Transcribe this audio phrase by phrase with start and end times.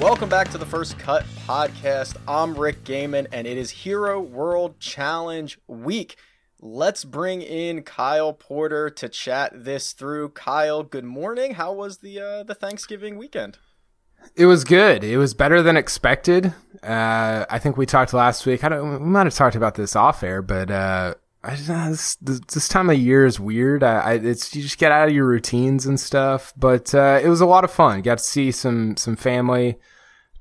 [0.00, 2.16] Welcome back to the First Cut podcast.
[2.26, 6.16] I'm Rick Gehman, and it is Hero World Challenge Week.
[6.60, 10.30] Let's bring in Kyle Porter to chat this through.
[10.30, 11.54] Kyle, good morning.
[11.54, 13.58] How was the uh, the Thanksgiving weekend?
[14.34, 15.04] It was good.
[15.04, 16.52] It was better than expected.
[16.82, 18.64] Uh, I think we talked last week.
[18.64, 19.00] I don't.
[19.00, 22.68] We might have talked about this off air, but uh, I just, uh, this, this,
[22.68, 23.82] time of year is weird.
[23.82, 26.54] I, I, it's you just get out of your routines and stuff.
[26.56, 28.00] But uh, it was a lot of fun.
[28.00, 29.76] Got to see some some family.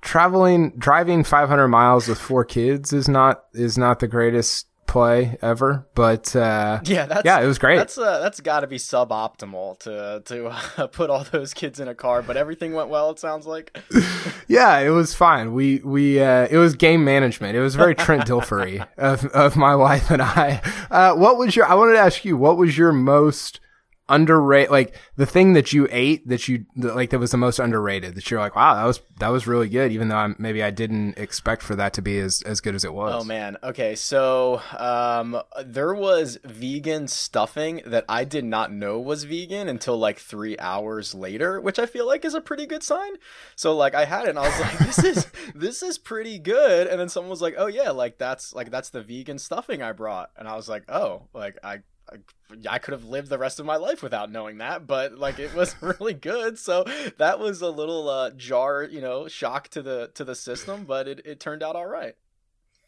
[0.03, 5.87] Traveling, driving 500 miles with four kids is not is not the greatest play ever.
[5.95, 7.77] But uh, yeah, that's, yeah, it was great.
[7.77, 11.87] That's uh, that's got to be suboptimal to to uh, put all those kids in
[11.87, 13.09] a car, but everything went well.
[13.09, 13.77] It sounds like.
[14.47, 15.53] yeah, it was fine.
[15.53, 17.57] We we uh, it was game management.
[17.57, 20.61] It was very Trent Dilfery of of my wife and I.
[20.91, 21.65] Uh, what was your?
[21.65, 23.59] I wanted to ask you, what was your most
[24.09, 28.15] underrated like the thing that you ate that you like that was the most underrated
[28.15, 30.71] that you're like wow that was that was really good even though I'm, maybe I
[30.71, 33.21] didn't expect for that to be as as good as it was.
[33.21, 33.57] Oh man.
[33.63, 39.97] Okay, so um there was vegan stuffing that I did not know was vegan until
[39.97, 43.13] like 3 hours later, which I feel like is a pretty good sign.
[43.55, 46.87] So like I had it and I was like this is this is pretty good
[46.87, 49.91] and then someone was like, "Oh yeah, like that's like that's the vegan stuffing I
[49.91, 51.79] brought." And I was like, "Oh, like I
[52.69, 55.53] I could have lived the rest of my life without knowing that, but like it
[55.53, 56.59] was really good.
[56.59, 56.85] So
[57.17, 61.07] that was a little uh, jar, you know, shock to the to the system, but
[61.07, 62.15] it, it turned out all right.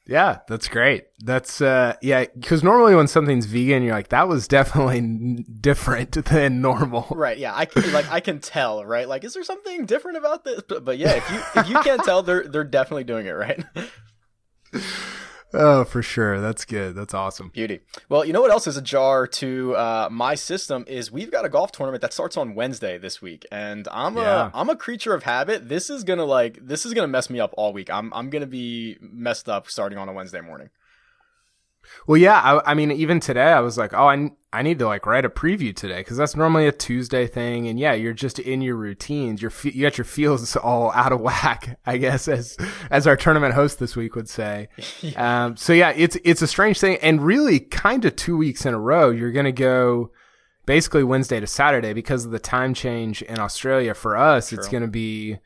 [0.07, 1.05] Yeah, that's great.
[1.19, 6.61] That's uh yeah, cuz normally when something's vegan you're like that was definitely different than
[6.61, 7.07] normal.
[7.09, 7.37] Right.
[7.39, 9.07] Yeah, I can like I can tell, right?
[9.07, 10.61] Like is there something different about this?
[10.67, 13.65] But, but yeah, if you if you can't tell they're they're definitely doing it right.
[15.53, 16.41] Oh, for sure.
[16.41, 16.95] That's good.
[16.95, 17.49] That's awesome.
[17.49, 17.79] Beauty.
[18.09, 21.45] Well, you know what else is a jar to uh, my system is we've got
[21.45, 24.47] a golf tournament that starts on Wednesday this week, and I'm yeah.
[24.47, 25.69] a I'm a creature of habit.
[25.69, 27.89] This is gonna like this is gonna mess me up all week.
[27.89, 30.69] I'm I'm gonna be messed up starting on a Wednesday morning.
[32.07, 32.39] Well, yeah.
[32.39, 35.25] I, I, mean, even today, I was like, oh, I, I need to like write
[35.25, 37.67] a preview today because that's normally a Tuesday thing.
[37.67, 39.41] And yeah, you're just in your routines.
[39.41, 42.57] You're you got your feels all out of whack, I guess, as
[42.89, 44.69] as our tournament host this week would say.
[45.01, 45.45] yeah.
[45.45, 48.73] Um, so yeah, it's it's a strange thing, and really, kind of two weeks in
[48.73, 50.11] a row, you're gonna go
[50.65, 53.93] basically Wednesday to Saturday because of the time change in Australia.
[53.93, 54.57] For us, True.
[54.57, 55.39] it's gonna be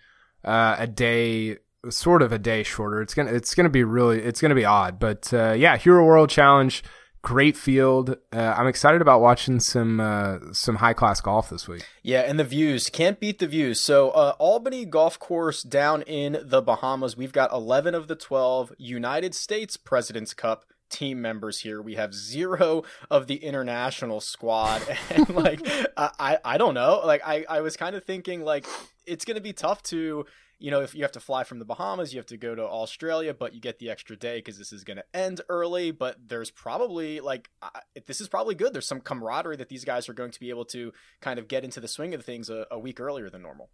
[0.44, 1.58] uh, a day
[1.90, 3.02] sort of a day shorter.
[3.02, 6.30] It's gonna it's gonna be really it's gonna be odd, but uh, yeah, Hero World
[6.30, 6.84] Challenge,
[7.22, 8.18] great field.
[8.34, 11.86] Uh, I'm excited about watching some uh, some high class golf this week.
[12.04, 13.80] Yeah, and the views can't beat the views.
[13.80, 18.74] So uh, Albany Golf Course down in the Bahamas, we've got 11 of the 12
[18.78, 21.82] United States Presidents Cup team members here.
[21.82, 25.62] We have zero of the international squad, and like
[25.98, 27.02] I I don't know.
[27.06, 28.66] Like I I was kind of thinking like
[29.06, 30.26] it's gonna be tough to
[30.60, 32.64] you know, if you have to fly from the Bahamas, you have to go to
[32.64, 35.92] Australia, but you get the extra day because this is going to end early.
[35.92, 37.70] But there's probably like uh,
[38.06, 38.74] this is probably good.
[38.74, 41.64] There's some camaraderie that these guys are going to be able to kind of get
[41.64, 43.70] into the swing of things a, a week earlier than normal.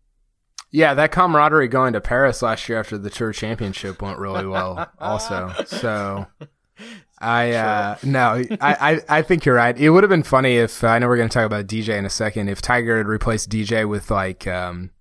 [0.71, 4.91] Yeah, that camaraderie going to Paris last year after the tour championship went really well.
[4.99, 6.27] also, so
[7.19, 9.75] I uh, no, I, I, I think you're right.
[9.75, 12.05] It would have been funny if I know we're going to talk about DJ in
[12.05, 12.49] a second.
[12.49, 14.91] If Tiger had replaced DJ with like um,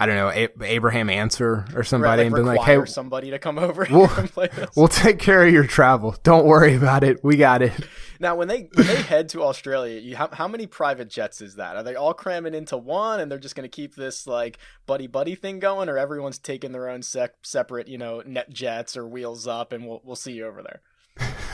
[0.00, 3.30] I don't know, a- Abraham Ancer or somebody, right, like and been like, "Hey, somebody
[3.32, 4.10] to come over we'll,
[4.76, 6.16] we'll take care of your travel.
[6.22, 7.22] Don't worry about it.
[7.22, 7.72] We got it."
[8.18, 11.56] Now, when they when they head to Australia, you, how how many private jets is
[11.56, 11.76] that?
[11.76, 15.06] Are they all cramming into one, and they're just going to keep this like buddy
[15.06, 19.46] buddy thing going, or everyone's taking their own sec- separate, you know, NetJets or wheels
[19.46, 20.80] up, and we'll we'll see you over there.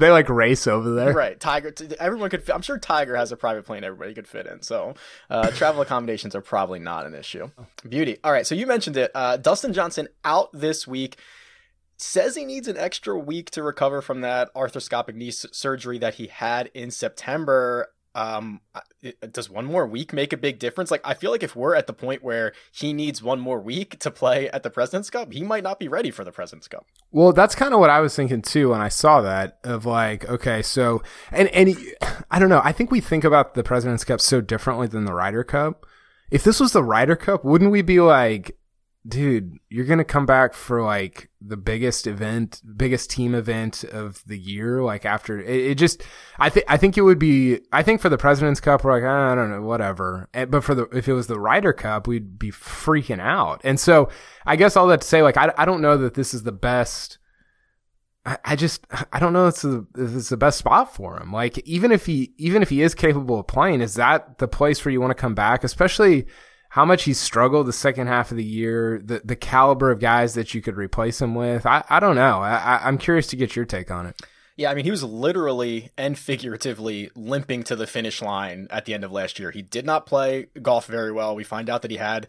[0.00, 1.12] they like race over there.
[1.12, 1.38] Right.
[1.38, 4.62] Tiger, everyone could, I'm sure Tiger has a private plane everybody could fit in.
[4.62, 4.94] So
[5.28, 7.50] uh, travel accommodations are probably not an issue.
[7.88, 8.18] Beauty.
[8.24, 8.46] All right.
[8.46, 9.10] So you mentioned it.
[9.14, 11.16] Uh, Dustin Johnson out this week.
[12.02, 16.28] Says he needs an extra week to recover from that arthroscopic knee surgery that he
[16.28, 17.92] had in September.
[18.14, 18.60] Um,
[19.02, 20.90] it, does one more week make a big difference?
[20.90, 23.98] Like, I feel like if we're at the point where he needs one more week
[24.00, 26.86] to play at the President's Cup, he might not be ready for the President's Cup.
[27.12, 29.58] Well, that's kind of what I was thinking too when I saw that.
[29.64, 31.76] Of like, okay, so and and
[32.30, 32.62] I don't know.
[32.64, 35.86] I think we think about the President's Cup so differently than the Ryder Cup.
[36.30, 38.56] If this was the Ryder Cup, wouldn't we be like,
[39.06, 44.38] dude, you're gonna come back for like the biggest event, biggest team event of the
[44.38, 44.82] year.
[44.82, 46.02] Like after it, it just,
[46.38, 49.04] I think, I think it would be, I think for the President's Cup, we're like,
[49.04, 50.28] ah, I don't know, whatever.
[50.34, 53.60] And, but for the, if it was the Ryder Cup, we'd be freaking out.
[53.64, 54.10] And so
[54.44, 56.52] I guess all that to say, like, I, I don't know that this is the
[56.52, 57.18] best.
[58.44, 61.32] I, just, I don't know it's, the, if it's the best spot for him.
[61.32, 64.84] Like, even if he, even if he is capable of playing, is that the place
[64.84, 65.64] where you want to come back?
[65.64, 66.26] Especially,
[66.70, 70.34] how much he struggled the second half of the year, the the caliber of guys
[70.34, 71.66] that you could replace him with.
[71.66, 72.40] I, I don't know.
[72.40, 74.20] I, I'm curious to get your take on it.
[74.56, 78.94] Yeah, I mean, he was literally and figuratively limping to the finish line at the
[78.94, 79.50] end of last year.
[79.50, 81.34] He did not play golf very well.
[81.34, 82.28] We find out that he had,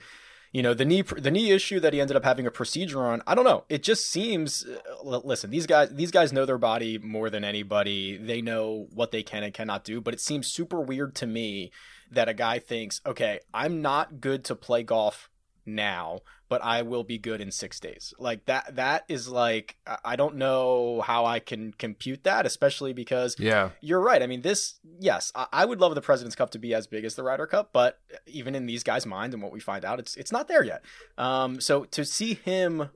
[0.52, 3.22] you know, the knee the knee issue that he ended up having a procedure on.
[3.28, 3.66] I don't know.
[3.70, 4.66] It just seems.
[4.66, 8.18] Uh, listen, these guys these guys know their body more than anybody.
[8.18, 10.02] They know what they can and cannot do.
[10.02, 11.72] But it seems super weird to me
[12.12, 15.30] that a guy thinks, okay, I'm not good to play golf
[15.66, 16.20] now,
[16.50, 18.14] but I will be good in six days.
[18.20, 23.36] Like that, that is like, I don't know how I can compute that, especially because
[23.40, 24.22] yeah, you're right.
[24.22, 27.16] I mean, this, yes, I would love the President's Cup to be as big as
[27.16, 30.16] the Ryder Cup, but even in these guys' mind and what we find out, it's,
[30.18, 30.84] it's not there yet.
[31.18, 32.90] Um, so to see him,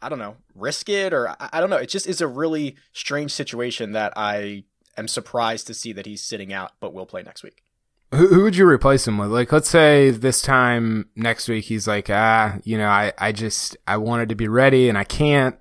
[0.00, 1.76] I don't know, risk it or I, I don't know.
[1.76, 4.64] It just is a really strange situation that I
[4.96, 7.64] am surprised to see that he's sitting out, but will play next week.
[8.12, 9.30] Who, who would you replace him with?
[9.30, 13.76] Like, let's say this time next week, he's like, ah, you know, I, I just,
[13.86, 15.56] I wanted to be ready and I can't.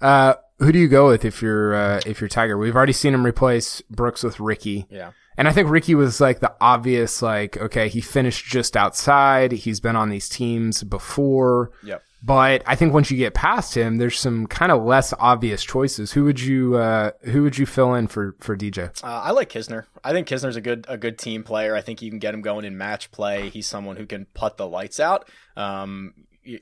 [0.00, 2.56] Uh, who do you go with if you're, uh, if you're Tiger?
[2.56, 4.86] We've already seen him replace Brooks with Rickie.
[4.88, 5.12] Yeah.
[5.36, 9.52] And I think Rickie was like the obvious, like, okay, he finished just outside.
[9.52, 11.70] He's been on these teams before.
[11.82, 12.02] Yep.
[12.22, 16.12] But I think once you get past him, there's some kind of less obvious choices.
[16.12, 18.88] Who would you uh, who would you fill in for for DJ?
[19.02, 19.86] Uh, I like Kisner.
[20.04, 21.74] I think Kisner's a good a good team player.
[21.74, 23.48] I think you can get him going in match play.
[23.48, 25.28] He's someone who can put the lights out.
[25.56, 26.12] Um,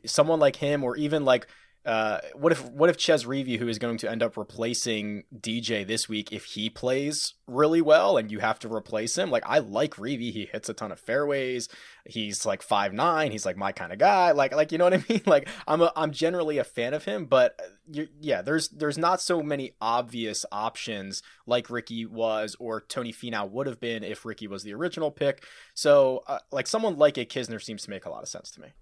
[0.06, 1.48] someone like him, or even like
[1.88, 5.86] uh, what if what if Chez Reavie, who is going to end up replacing DJ
[5.86, 9.30] this week, if he plays really well and you have to replace him?
[9.30, 11.70] Like I like Reavie, he hits a ton of fairways.
[12.04, 13.32] He's like five nine.
[13.32, 14.32] He's like my kind of guy.
[14.32, 15.22] Like like you know what I mean?
[15.24, 19.22] Like I'm a, I'm generally a fan of him, but uh, yeah, there's there's not
[19.22, 24.46] so many obvious options like Rickie was or Tony Finau would have been if Rickie
[24.46, 25.42] was the original pick.
[25.72, 28.60] So uh, like someone like a Kisner seems to make a lot of sense to
[28.60, 28.74] me.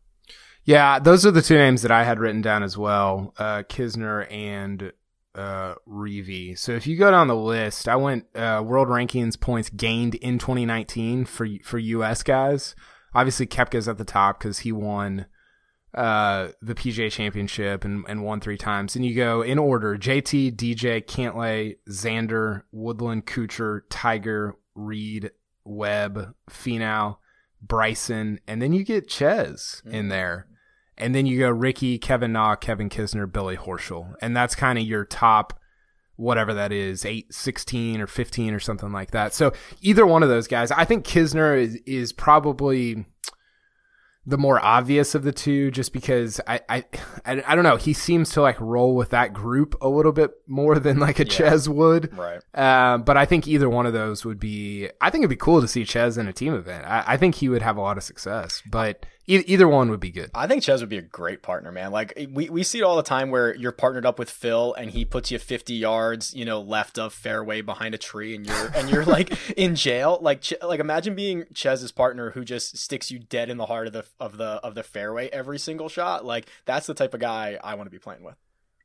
[0.67, 4.31] Yeah, those are the two names that I had written down as well, uh, Kisner
[4.33, 4.93] and
[5.37, 6.59] uh, Reavie.
[6.59, 10.41] So if you go down the list, I went uh, world rankings points gained in
[10.41, 12.75] 2019 for for US guys.
[13.15, 15.27] Obviously, Koepka's at the top because he won
[15.95, 18.97] uh, the PGA Championship and, and won three times.
[18.97, 25.31] And you go in order: JT, DJ, Cantlay, Xander, Woodland, Kuchar, Tiger, Reed,
[25.65, 27.19] Webb, Finau,
[27.63, 29.93] Bryson, and then you get Chez mm.
[29.93, 30.49] in there.
[30.99, 34.15] And then you go Rickie, Kevin Na, Kevin Kisner, Billy Horschel.
[34.23, 35.59] And that's kind of your top,
[36.17, 39.35] whatever that is, 8, 16 or 15 or something like that.
[39.35, 39.53] So
[39.83, 43.05] either one of those guys, I think Kisner is, is probably
[44.29, 46.85] the more obvious of the two just because I, I,
[47.25, 47.77] I, don't know.
[47.77, 51.25] He seems to like roll with that group a little bit more than like a
[51.25, 51.31] yeah.
[51.31, 52.17] Chez would.
[52.19, 52.43] Right.
[52.53, 55.61] Um, but I think either one of those would be, I think it'd be cool
[55.61, 56.85] to see Chez in a team event.
[56.87, 60.01] I, I think he would have a lot of success, but e- either one would
[60.01, 60.31] be good.
[60.35, 61.93] I think Chez would be a great partner, man.
[61.93, 64.91] Like we, we see it all the time where you're partnered up with Phil and
[64.91, 68.67] he puts you 50 yards, you know, left of fairway behind a tree and you're,
[68.75, 70.19] and you're like in jail.
[70.21, 73.93] Like, like imagine being Chez's partner who just sticks you dead in the heart of
[73.93, 76.25] the, of the of the fairway every single shot.
[76.25, 78.37] Like that's the type of guy I want to be playing with.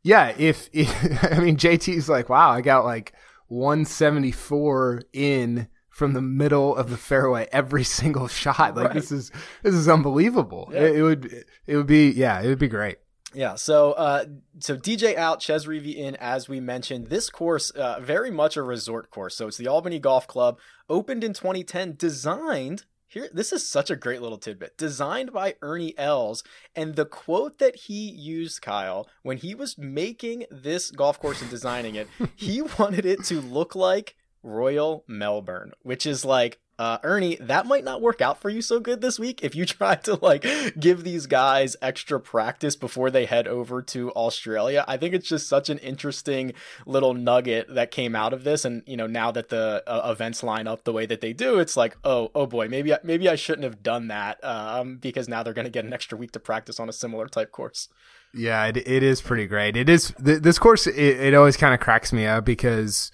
[0.04, 0.90] Yeah, if, if
[1.32, 3.14] I mean JT's like, wow, I got like
[3.48, 8.76] 174 in from the middle of the fairway every single shot.
[8.76, 8.94] Like right.
[8.94, 9.32] this is
[9.62, 10.70] this is unbelievable.
[10.74, 10.80] Yeah.
[10.82, 12.98] It, it, would it would be yeah, it would be great.
[13.34, 14.26] Yeah, so uh,
[14.60, 17.08] so DJ out, Chez Reavie in, as we mentioned.
[17.08, 19.38] This course, uh, very much a resort course.
[19.38, 23.98] So it's the Albany Golf Club, opened in 2010, designed here, this is such a
[23.98, 24.78] great little tidbit.
[24.78, 26.46] Designed by Ernie Els,
[26.78, 31.50] and the quote that he used, Kyle, when he was making this golf course and
[31.50, 32.08] designing it,
[32.38, 37.84] he wanted it to look like Royal Melbourne, which is like uh, Ernie, that might
[37.84, 40.44] not work out for you so good this week if you try to like
[40.80, 44.84] give these guys extra practice before they head over to Australia.
[44.88, 46.54] I think it's just such an interesting
[46.88, 50.42] little nugget that came out of this, and you know now that the uh, events
[50.42, 53.30] line up the way that they do, it's like oh oh boy, maybe I, maybe
[53.30, 56.32] I shouldn't have done that um, because now they're going to get an extra week
[56.32, 57.90] to practice on a similar type course.
[58.34, 59.78] Yeah, it, it is pretty great.
[59.78, 60.88] It is th- this course.
[60.88, 63.12] It, it always kind of cracks me up because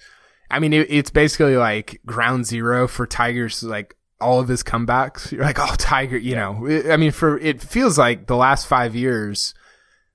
[0.50, 5.30] I mean, it, it's basically like ground zero for Tiger's like all of his comebacks.
[5.30, 6.66] You're like, oh, Tiger, you know.
[6.90, 9.54] I mean, for it feels like the last five years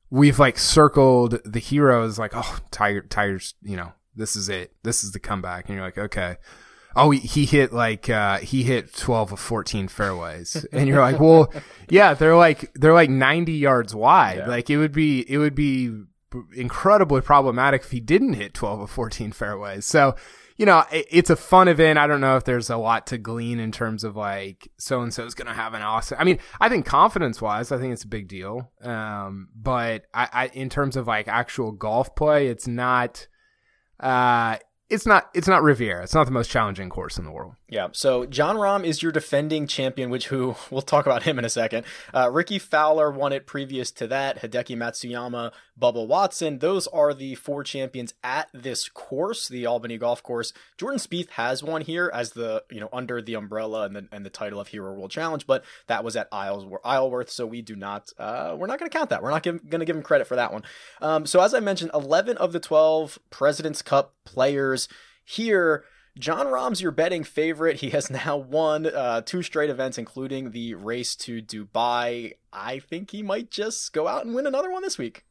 [0.10, 4.72] we've like circled the heroes like, oh, Tiger, Tiger's, you know, this is it.
[4.84, 6.38] This is the comeback, and you're like, okay.
[6.96, 11.20] Oh, he, he hit like uh, he hit twelve of fourteen fairways, and you're like,
[11.20, 11.52] well,
[11.90, 14.38] yeah, they're like they're like ninety yards wide.
[14.38, 14.48] Yeah.
[14.48, 15.92] Like it would be it would be
[16.56, 19.86] incredibly problematic if he didn't hit 12 of 14 fairways.
[19.86, 20.16] So,
[20.58, 22.00] you know, it, it's a fun event.
[22.00, 25.14] I don't know if there's a lot to glean in terms of like so and
[25.14, 26.18] so is going to have an awesome.
[26.20, 28.72] I mean, I think confidence wise, I think it's a big deal.
[28.82, 33.28] Um, but I, I, in terms of like actual golf play, it's not.
[34.00, 34.58] Uh,
[34.90, 36.04] it's not it's not Riviera.
[36.04, 37.56] It's not the most challenging course in the world.
[37.74, 37.88] Yeah.
[37.92, 41.50] So Jon Rahm is your defending champion, which who we'll talk about him in a
[41.50, 41.86] second.
[42.14, 44.44] Uh, Rickie Fowler won it previous to that.
[44.44, 45.52] Hideki Matsuyama,
[45.82, 46.60] Bubba Watson.
[46.60, 50.54] Those are the four champions at this course, the Albany Golf Course.
[50.78, 54.24] Jordan Spieth has won here as the you know under the umbrella and the and
[54.24, 57.76] the title of Hero World Challenge, but that was at Isles Isleworth, so we do
[57.76, 59.24] not uh, we're not going to count that.
[59.24, 60.62] We're not going to give him credit for that one.
[61.02, 64.88] Um, so as I mentioned, eleven of the twelve Presidents Cup players
[65.26, 65.86] here
[66.18, 67.78] Jon Rahm's your betting favorite.
[67.78, 72.34] He has now won uh, two straight events, including the race to Dubai.
[72.52, 75.26] I think he might just go out and win another one this week.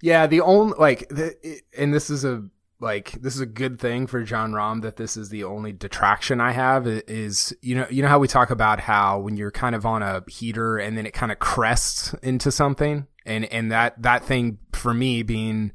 [0.00, 2.44] Yeah, the only like, the, and this is a
[2.80, 6.40] like this is a good thing for Jon Rahm that this is the only detraction
[6.40, 9.74] I have is you know you know how we talk about how when you're kind
[9.74, 14.00] of on a heater and then it kind of crests into something and and that
[14.02, 15.72] that thing for me being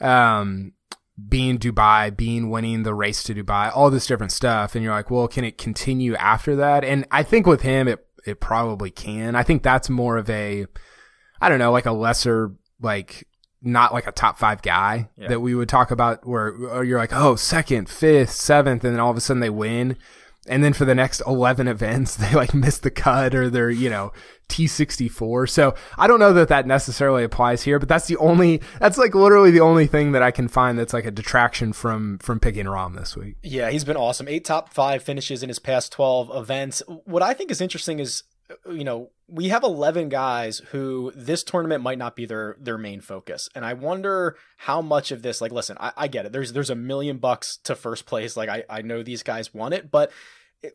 [0.00, 0.72] um
[1.28, 4.74] being Dubai, being winning the race to Dubai, all this different stuff.
[4.74, 6.84] And you're like, well, can it continue after that?
[6.84, 9.34] And I think with him, it, it probably can.
[9.34, 10.66] I think that's more of a,
[11.40, 13.26] I don't know, like a lesser, like,
[13.60, 15.28] not like a top five guy yeah.
[15.28, 19.10] that we would talk about where you're like, oh, second, fifth, seventh, and then all
[19.10, 19.96] of a sudden they win
[20.48, 23.90] and then for the next 11 events they like miss the cut or they're you
[23.90, 24.12] know
[24.52, 28.98] t64 so i don't know that that necessarily applies here but that's the only that's
[28.98, 32.38] like literally the only thing that i can find that's like a detraction from from
[32.38, 33.36] picking Rahm this week.
[33.42, 34.28] Yeah he's been awesome.
[34.28, 36.82] Eight top five finishes in his past 12 events.
[37.04, 41.42] What i think is interesting is uh, you know we have 11 guys who this
[41.42, 43.48] tournament might not be their their main focus.
[43.54, 46.32] And i wonder how much of this like listen I, I, get it.
[46.32, 48.36] There's there's a million bucks to first place.
[48.36, 50.12] Like i i know these guys want it but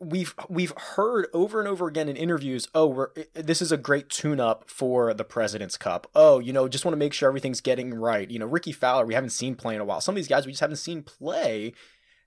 [0.00, 4.08] we've we've heard over and over again in interviews oh we're this is a great
[4.08, 6.06] tune up for the president's cup.
[6.14, 8.30] Oh you know just want to make sure everything's getting right.
[8.30, 10.00] You know rickie fowler we haven't seen play in a while.
[10.00, 11.72] Some of these guys we just haven't seen play.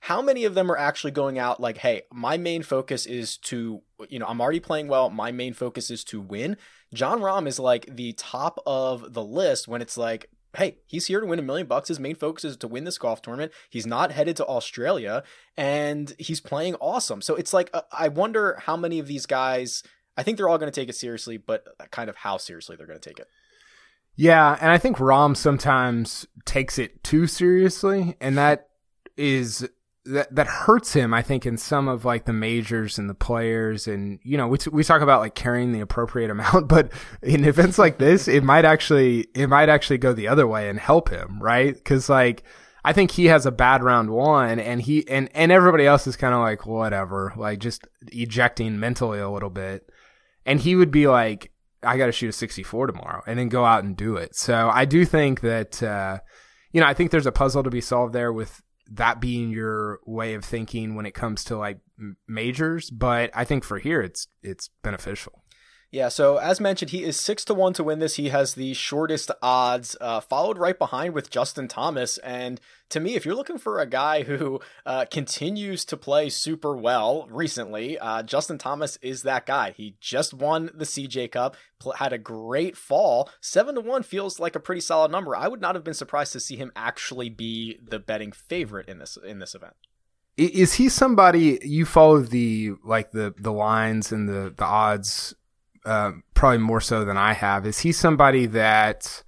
[0.06, 3.82] How many of them are actually going out like hey my main focus is to
[4.10, 5.10] you know i'm already playing well.
[5.10, 6.58] My main focus is to win.
[6.94, 11.20] Jon rahm is like the top of the list when it's like hey he's here
[11.20, 11.88] to win a million bucks.
[11.88, 13.51] His main focus is to win this golf tournament.
[13.70, 15.24] He's not headed to australia
[15.58, 17.22] and he's playing awesome.
[17.22, 19.84] So it's like uh, i wonder how many of these guys
[20.17, 22.88] i think they're all going to take it seriously but kind of how seriously they're
[22.88, 23.27] going to take it.
[24.15, 28.67] Yeah, and I think Rahm sometimes takes it too seriously, and that
[29.17, 29.67] is
[30.05, 33.88] that that hurts him i think in some of like the majors and the players.
[33.88, 36.91] And you know we, t- we talk about like carrying the appropriate amount but
[37.22, 40.79] in events like this it might actually it might actually go the other way and
[40.79, 41.74] help him right?
[41.74, 42.43] Because like
[42.84, 46.15] i think he has a bad round one and he and and everybody else is
[46.15, 49.88] kind of like whatever like just ejecting mentally a little bit.
[50.48, 51.51] And he would be like
[51.84, 54.36] i gotta shoot a 64 tomorrow and then go out and do it.
[54.36, 56.20] So i do think that uh
[56.72, 60.00] you know i think there's a puzzle to be solved there with that being your
[60.05, 61.79] way of thinking when it comes to like
[62.27, 65.43] majors, but I think for here it's it's beneficial.
[65.91, 68.15] Yeah, so as mentioned, he is six to one to win this.
[68.15, 72.17] He has the shortest odds, uh, followed right behind with Justin Thomas.
[72.19, 76.77] And to me, if you're looking for a guy who uh, continues to play super
[76.77, 79.71] well recently, uh, Justin Thomas is that guy.
[79.71, 83.29] He just won the CJ Cup, pl- had a great fall.
[83.41, 85.36] Seven to one feels like a pretty solid number.
[85.36, 89.00] I would not have been surprised to see him actually be the betting favorite in
[89.00, 89.74] this in this event
[90.38, 95.36] is he somebody you follow the like the the lines and the the odds
[95.85, 97.65] uh, probably more so than I have.
[97.65, 99.23] Is he somebody that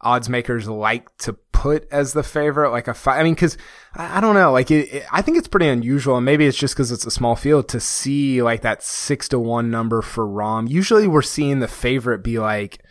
[0.00, 3.20] odds makers like to put as the favorite, like a five.
[3.20, 3.56] I mean, cause
[3.94, 6.56] I, I don't know, like it, it, I think it's pretty unusual and maybe it's
[6.56, 10.26] just cause it's a small field to see like that six to one number for
[10.26, 10.68] Rahm.
[10.70, 12.84] Usually we're seeing the favorite be like,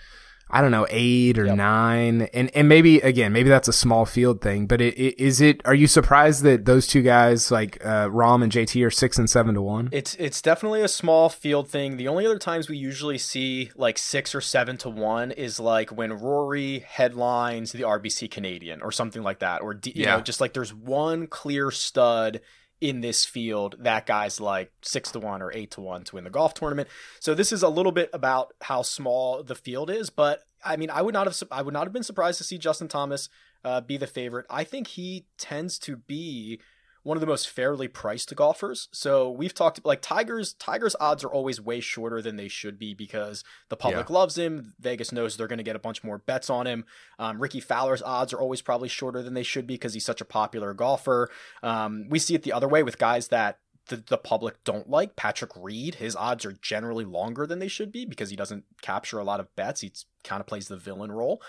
[0.50, 1.58] I don't know, eight or yep.
[1.58, 4.68] nine, and and maybe again, maybe that's a small field thing.
[4.68, 5.60] But it, it, is it?
[5.66, 9.28] Are you surprised that those two guys like uh, Rahm and JT are six and
[9.28, 9.90] seven to one?
[9.92, 11.98] It's it's definitely a small field thing.
[11.98, 15.90] The only other times we usually see like six or seven to one is like
[15.90, 20.18] when Rory headlines the RBC Canadian or something like that, or you yeah.
[20.18, 22.42] know, just like there's one clear stud
[22.82, 26.24] in this field, that guy's like six to one or eight to one to win
[26.24, 26.90] the golf tournament.
[27.20, 30.90] So this is a little bit about how small the field is, but I mean,
[30.90, 33.30] I would not have I would not have been surprised to see Justin Thomas
[33.64, 34.46] uh, be the favorite.
[34.50, 36.60] I think he tends to be
[37.06, 38.90] one of the most fairly priced golfers.
[38.92, 40.54] So we've talked like Tigers.
[40.54, 44.16] Tigers odds are always way shorter than they should be because the public yeah.
[44.16, 44.74] loves him.
[44.80, 46.84] Vegas knows they're going to get a bunch more bets on him.
[47.20, 50.20] Um, Rickie Fowler's odds are always probably shorter than they should be because he's such
[50.20, 51.30] a popular golfer.
[51.62, 53.60] Um, we see it the other way with guys that
[53.90, 55.16] the, the public don't like.
[55.16, 59.20] Patrick Reed, his odds are generally longer than they should be because he doesn't capture
[59.20, 59.82] a lot of bets.
[59.82, 59.92] He
[60.24, 61.40] kind of plays the villain role.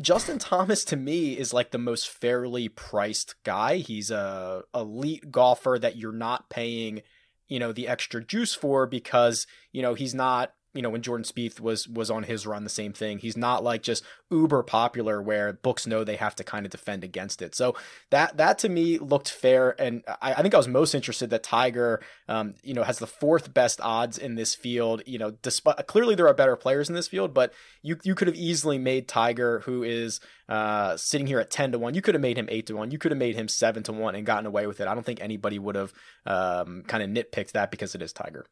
[0.00, 3.76] Justin Thomas to me is like the most fairly priced guy.
[3.78, 7.02] He's a elite golfer that you're not paying,
[7.48, 11.24] you know, the extra juice for because, you know, he's not you know when Jordan
[11.24, 13.18] Spieth was was on his run the same thing.
[13.18, 17.02] He's not like just uber popular where books know they have to kind of defend
[17.02, 17.54] against it.
[17.54, 17.74] So
[18.10, 21.42] that that to me looked fair, and I, I think I was most interested that
[21.42, 25.02] Tiger, um, you know, has the fourth best odds in this field.
[25.06, 28.28] You know, despite clearly there are better players in this field, but you you could
[28.28, 32.14] have easily made Tiger, who is uh, sitting here at ten to one, you could
[32.14, 34.24] have made him eight to one, you could have made him seven to one, and
[34.24, 34.86] gotten away with it.
[34.86, 35.92] I don't think anybody would have
[36.26, 38.46] um, kind of nitpicked that because it is Tiger.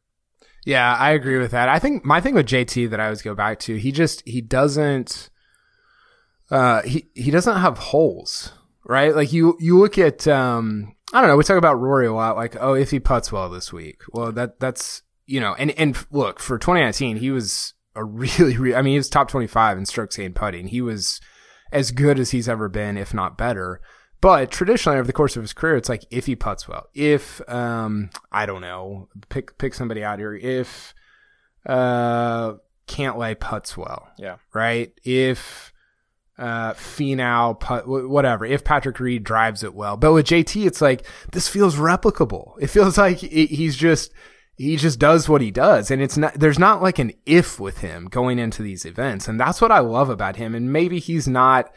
[0.65, 1.69] Yeah, I agree with that.
[1.69, 4.41] I think my thing with JT that I always go back to, he just he
[4.41, 5.29] doesn't
[6.51, 8.53] uh he he doesn't have holes,
[8.85, 9.15] right?
[9.15, 12.35] Like you you look at um I don't know, we talk about Rory a lot
[12.35, 14.01] like oh if he puts well this week.
[14.11, 18.75] Well, that that's you know, and and look, for 2019, he was a really, really
[18.75, 20.67] I mean, he was top 25 in strokes gained putting.
[20.67, 21.21] He was
[21.71, 23.79] as good as he's ever been, if not better.
[24.21, 27.41] But traditionally, over the course of his career, it's like if he puts well, if
[27.49, 30.35] um, I don't know, pick pick somebody out here.
[30.35, 30.93] If
[31.65, 32.55] uh,
[32.87, 34.91] Cantlay puts well, yeah, right.
[35.05, 35.71] If
[36.39, 38.45] uh, Finau put whatever.
[38.45, 42.53] If Patrick Reed drives it well, but with JT, it's like this feels replicable.
[42.59, 44.11] It feels like he's just
[44.57, 47.79] he just does what he does, and it's not there's not like an if with
[47.79, 50.55] him going into these events, and that's what I love about him.
[50.55, 51.71] And maybe he's not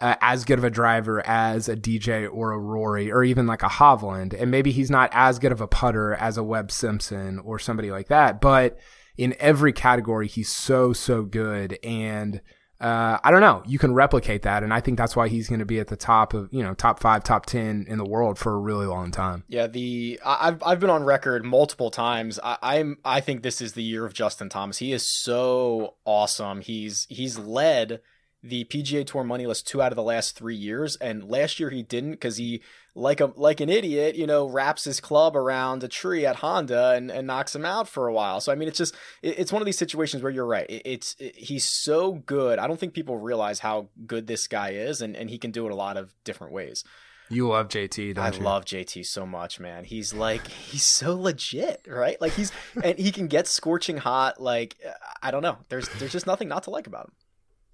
[0.00, 3.62] uh, as good of a driver as a DJ or a Rory or even like
[3.62, 4.34] a Hovland.
[4.40, 7.90] And maybe he's not as good of a putter as a Webb Simpson or somebody
[7.90, 8.40] like that.
[8.40, 8.78] But
[9.16, 11.78] in every category, he's so, so good.
[11.82, 12.40] And,
[12.80, 13.62] uh, I don't know.
[13.66, 15.96] You can replicate that, and I think that's why he's going to be at the
[15.96, 19.10] top of you know top five, top ten in the world for a really long
[19.10, 19.44] time.
[19.48, 22.40] Yeah, the I've I've been on record multiple times.
[22.42, 24.78] I, I'm I think this is the year of Justin Thomas.
[24.78, 26.62] He is so awesome.
[26.62, 28.00] He's he's led
[28.42, 31.70] the PGA Tour money list two out of the last three years, and last year
[31.70, 32.62] he didn't because he,
[32.94, 36.92] like a like an idiot, you know, wraps his club around a tree at Honda
[36.92, 38.40] and, and knocks him out for a while.
[38.40, 40.68] So I mean, it's just it, it's one of these situations where you're right.
[40.68, 42.58] It, it's it, he's so good.
[42.58, 45.66] I don't think people realize how good this guy is, and and he can do
[45.66, 46.84] it a lot of different ways.
[47.32, 48.40] You love JT, I you?
[48.40, 49.84] love JT so much, man.
[49.84, 52.20] He's like he's so legit, right?
[52.20, 52.50] Like he's
[52.82, 54.42] and he can get scorching hot.
[54.42, 54.76] Like
[55.22, 55.58] I don't know.
[55.68, 57.12] There's there's just nothing not to like about him.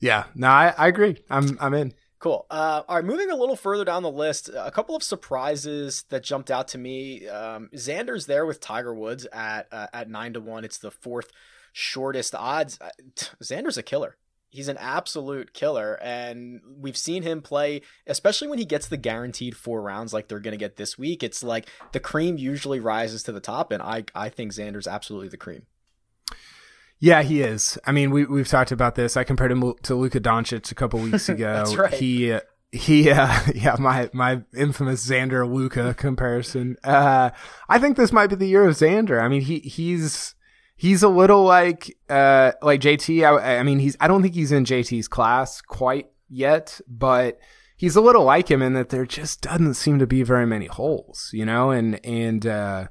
[0.00, 1.16] Yeah, no, I, I agree.
[1.30, 1.92] I'm I'm in.
[2.18, 2.46] Cool.
[2.50, 6.24] Uh, all right, moving a little further down the list, a couple of surprises that
[6.24, 7.28] jumped out to me.
[7.28, 10.64] Um, Xander's there with Tiger Woods at uh, at nine to one.
[10.64, 11.30] It's the fourth
[11.72, 12.78] shortest odds.
[13.42, 14.16] Xander's a killer.
[14.48, 19.54] He's an absolute killer, and we've seen him play, especially when he gets the guaranteed
[19.54, 21.22] four rounds like they're going to get this week.
[21.22, 25.28] It's like the cream usually rises to the top, and I I think Xander's absolutely
[25.28, 25.66] the cream.
[26.98, 27.78] Yeah, he is.
[27.84, 29.16] I mean, we we've talked about this.
[29.16, 31.52] I compared him to Luka Doncic a couple weeks ago.
[31.52, 31.92] That's right.
[31.92, 32.40] He uh,
[32.72, 36.76] he uh, yeah, my my infamous Xander Luka comparison.
[36.82, 37.30] Uh,
[37.68, 39.20] I think this might be the year of Xander.
[39.20, 40.34] I mean, he he's
[40.76, 43.24] he's a little like uh like JT.
[43.24, 47.38] I, I mean, he's I don't think he's in JT's class quite yet, but
[47.76, 50.66] he's a little like him in that there just doesn't seem to be very many
[50.66, 52.88] holes, you know, and and uh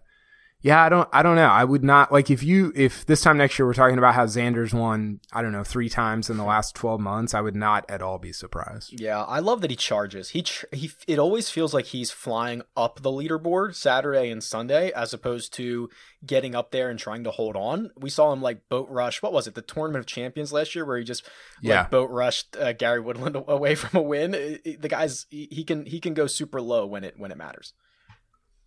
[0.65, 1.45] Yeah, I don't I don't know.
[1.45, 4.25] I would not like if you if this time next year we're talking about how
[4.25, 7.86] Xander's won, I don't know, 3 times in the last 12 months, I would not
[7.88, 8.99] at all be surprised.
[8.99, 10.30] Yeah, I love that he charges.
[10.30, 15.13] He he it always feels like he's flying up the leaderboard Saturday and Sunday as
[15.13, 15.88] opposed to
[16.25, 17.91] getting up there and trying to hold on.
[17.95, 19.21] We saw him like boat rush.
[19.21, 19.54] What was it?
[19.54, 21.30] The Tournament of Champions last year where he just
[21.62, 21.82] Yeah.
[21.82, 24.32] like boat rushed uh, Gary Woodland away from a win.
[24.32, 27.73] The guy's he can he can go super low when it when it matters.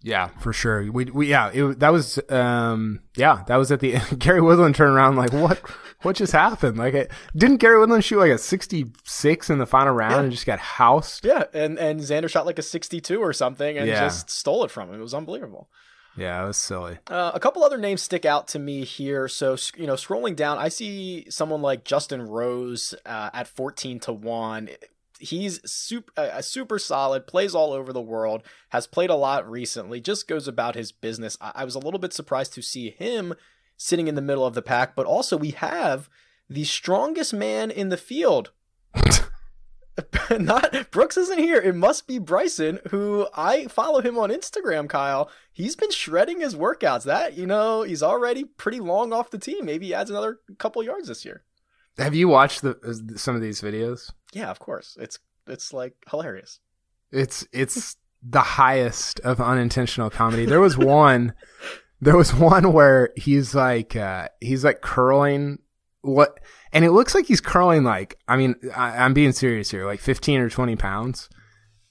[0.02, 0.90] Yeah, for sure.
[0.92, 4.94] We, we yeah, it, that was um yeah, that was at the Gary Woodland turned
[4.94, 5.60] around like what
[6.02, 6.78] what just happened?
[6.78, 10.20] Like it, didn't Gary Woodland shoot like a 66 in the final round Yeah.
[10.20, 11.24] and just got housed?
[11.24, 14.00] Yeah, and and Xander shot like a 62 or something and Yeah.
[14.00, 15.00] just stole it from him.
[15.00, 15.68] It was unbelievable.
[16.16, 16.98] Yeah, it was silly.
[17.06, 19.28] Uh, a couple other names stick out to me here.
[19.28, 24.12] So, you know, scrolling down, I see someone like Justin Rose uh, at 14 to
[24.12, 24.68] 1.
[25.18, 30.00] He's super, uh, super solid, plays all over the world, has played a lot recently,
[30.00, 31.36] just goes about his business.
[31.40, 33.34] I, I was a little bit surprised to see him
[33.76, 36.08] sitting in the middle of the pack, but also we have
[36.48, 38.50] the strongest man in the field.
[40.38, 41.60] Not Brooks isn't here.
[41.60, 44.88] It must be Bryson, who I follow him on Instagram.
[44.88, 47.04] Kyle, he's been shredding his workouts.
[47.04, 49.64] That you know, he's already pretty long off the team.
[49.64, 51.42] Maybe he adds another couple yards this year.
[51.98, 52.76] Have you watched the
[53.16, 54.12] some of these videos?
[54.32, 54.96] Yeah, of course.
[55.00, 56.60] It's it's like hilarious.
[57.10, 60.46] It's it's the highest of unintentional comedy.
[60.46, 61.34] There was one
[62.00, 65.58] there was one where he's like uh he's like curling
[66.02, 66.38] what
[66.72, 70.00] and it looks like he's curling like I mean I, I'm being serious here like
[70.00, 71.28] 15 or 20 pounds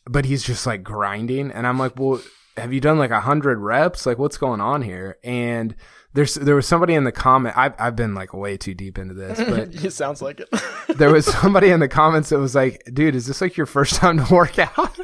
[0.06, 2.22] but he's just like grinding and I'm like well
[2.56, 5.76] have you done like a hundred reps like what's going on here and
[6.18, 9.14] there's there was somebody in the comment I've, I've been like way too deep into
[9.14, 10.50] this but it sounds like it.
[10.98, 13.96] there was somebody in the comments that was like dude is this like your first
[13.96, 15.00] time to work out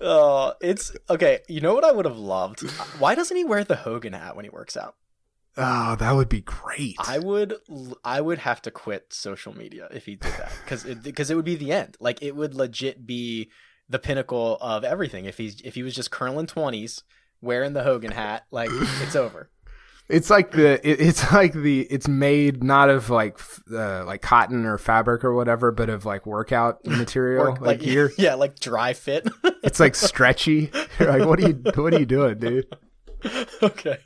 [0.00, 1.40] uh, it's okay.
[1.48, 2.60] You know what I would have loved?
[2.98, 4.96] Why doesn't he wear the Hogan hat when he works out?
[5.56, 6.96] Oh, that would be great.
[6.98, 7.54] I would
[8.04, 11.34] I would have to quit social media if he did that because it, because it
[11.34, 11.96] would be the end.
[12.00, 13.50] Like it would legit be
[13.88, 17.02] the pinnacle of everything if he's if he was just curling twenties
[17.40, 18.44] wearing the Hogan hat.
[18.50, 19.50] Like it's over.
[20.10, 23.38] It's like the it, it's like the it's made not of like
[23.72, 27.48] uh, like cotton or fabric or whatever, but of like workout material.
[27.48, 29.28] Or, like, here, yeah, like Dri-FIT.
[29.62, 30.70] it's like stretchy.
[30.98, 32.66] You're like, what are you what are you doing, dude?
[33.62, 33.98] okay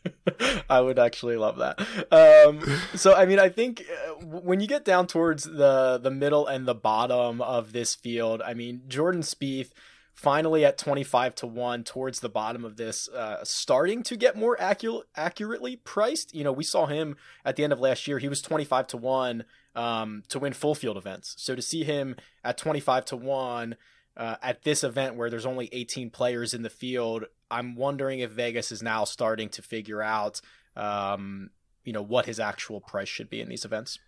[0.69, 1.79] i would actually love that
[2.11, 2.61] um
[2.97, 6.67] so i mean i think uh, when you get down towards the the middle and
[6.67, 9.71] the bottom of this field i mean jordan Spieth
[10.15, 14.57] finally at 25 to 1 towards the bottom of this uh starting to get more
[14.61, 18.29] accurate accurately priced you know we saw him at the end of last year he
[18.29, 22.57] was 25 to 1 um to win full field events so to see him at
[22.57, 23.77] 25 to 1
[24.17, 28.31] uh, at this event where there's only 18 players in the field, I'm wondering if
[28.31, 30.41] Vegas is now starting to figure out,
[30.77, 31.51] um,
[31.85, 33.99] you know, what his actual price should be in these events.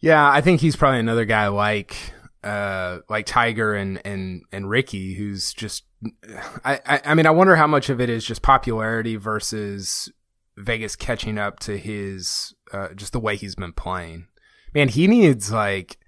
[0.00, 1.96] Yeah, I think he's probably another guy like
[2.46, 5.84] uh like Tiger and and and Rickie who's just
[6.64, 10.10] I I, I mean I wonder how much of it is just popularity versus
[10.56, 14.26] Vegas catching up to his uh just the way he's been playing.
[14.74, 15.98] Man, he needs like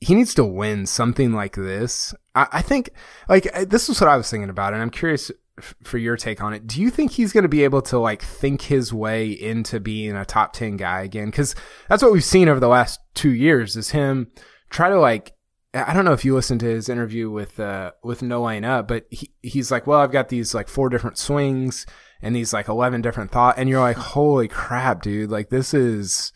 [0.00, 2.14] he needs to win something like this.
[2.34, 2.90] I, I think
[3.28, 6.16] like I- this is what I was thinking about, and I'm curious f- for your
[6.16, 6.66] take on it.
[6.66, 10.14] Do you think he's going to be able to like think his way into being
[10.16, 11.32] a top 10 guy again?
[11.32, 11.54] Cause
[11.88, 14.30] that's what we've seen over the last two years is him
[14.70, 15.32] try to like,
[15.74, 18.88] I don't know if you listened to his interview with, uh, with No Laying Up,
[18.88, 21.84] but he, he's like, well, I've got these like four different swings
[22.22, 23.58] and these like 11 different thought.
[23.58, 25.30] And you're like, holy crap, dude.
[25.30, 26.32] Like this is,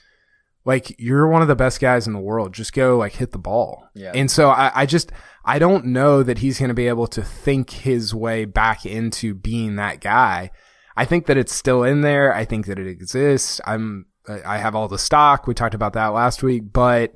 [0.65, 2.55] like you're one of the best guys in the world.
[2.55, 3.89] Just go like hit the ball.
[3.95, 4.13] Yeah.
[4.15, 5.13] And so I, I just
[5.45, 9.35] I don't know that he's going to be able to think his way back into
[9.35, 10.51] being that guy.
[10.97, 12.35] I think that it's still in there.
[12.35, 13.61] I think that it exists.
[13.65, 14.07] I'm
[14.47, 15.47] I have all the stock.
[15.47, 17.15] We talked about that last week, but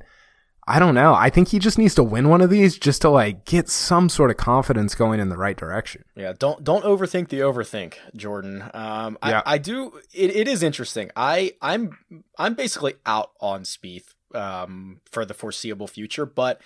[0.68, 1.14] I don't know.
[1.14, 4.08] I think he just needs to win one of these just to like get some
[4.08, 6.04] sort of confidence going in the right direction.
[6.16, 8.64] Yeah, don't don't overthink the overthink, Jordan.
[8.74, 9.42] Um, Yeah.
[9.46, 10.00] I, I do.
[10.12, 11.10] It, it is interesting.
[11.14, 11.96] I I'm
[12.36, 16.60] I'm basically out on Spieth um, for the foreseeable future, but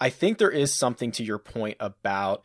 [0.00, 2.42] I think there is something to your point about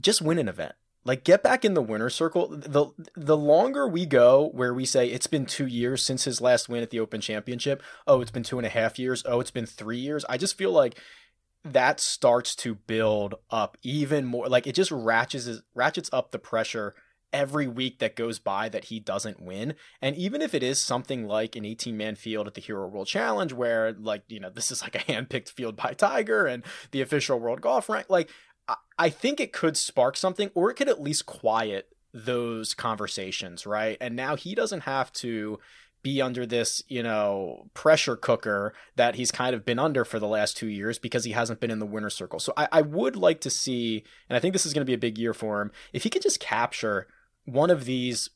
[0.00, 0.74] just win an event.
[1.04, 2.48] Like get back in the winner circle.
[2.48, 6.68] The the longer we go where we say it's been two years since his last
[6.68, 7.82] win at the Open Championship.
[8.06, 9.22] Oh, it's been two and a half years.
[9.26, 10.24] Oh, it's been three years.
[10.28, 10.98] I just feel like
[11.64, 14.48] that starts to build up even more.
[14.48, 16.94] Like it just ratchets ratchets up the pressure
[17.34, 19.74] every week that goes by that he doesn't win.
[20.00, 23.08] And even if it is something like an 18 man field at the Hero World
[23.08, 26.62] Challenge, where like, you know, this is like a handpicked field by Tiger and
[26.92, 28.30] the official world golf rank, like,
[28.98, 33.98] I- think it could spark something or it could at least quiet those conversations, right?
[34.00, 35.58] And now he doesn't have to
[36.04, 40.28] be under this, you know, pressure cooker that he's kind of been under for the
[40.28, 42.38] last two years because he hasn't been in the winner circle.
[42.38, 44.94] So I, I would like to see, and I think this is going to be
[44.94, 47.08] a big year for him, if he could just capture
[47.46, 48.28] one of these,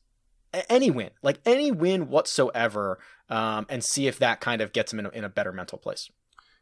[0.67, 2.97] any win, like any win whatsoever,
[3.29, 5.77] um, and see if that kind of gets him in a, in a better mental
[5.77, 6.09] place.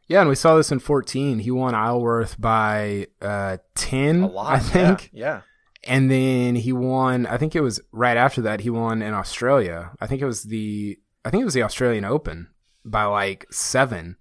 [0.08, 1.40] Yeah, and we saw this in 14.
[1.40, 5.10] He won Isleworth by uh, 10, A lot, I think.
[5.12, 5.26] Yeah.
[5.26, 5.40] yeah.
[5.84, 9.92] And then he won, I think it was right after that, he won in Australia.
[10.00, 12.48] I think it was the, I think it was the Australian Open
[12.84, 14.16] by like seven.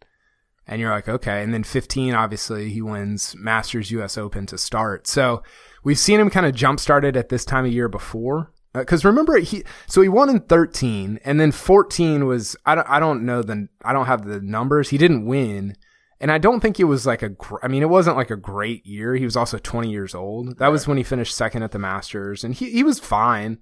[0.68, 1.42] And you're like, okay.
[1.42, 5.08] And then 15, obviously, he wins Masters US Open to start.
[5.08, 5.42] So
[5.84, 8.52] we've seen him kind of jump started at this time of year before.
[8.80, 12.90] Because uh, remember, he so he won in 13, and then 14 was I don't
[12.90, 14.90] I don't know the I don't have the numbers.
[14.90, 15.76] He didn't win,
[16.20, 18.86] and I don't think it was like a, I mean, it wasn't like a great
[18.86, 19.16] year.
[19.16, 20.58] He was also 20 years old.
[20.58, 20.70] That right.
[20.70, 23.60] was when he finished second at the Masters and he, he was fine.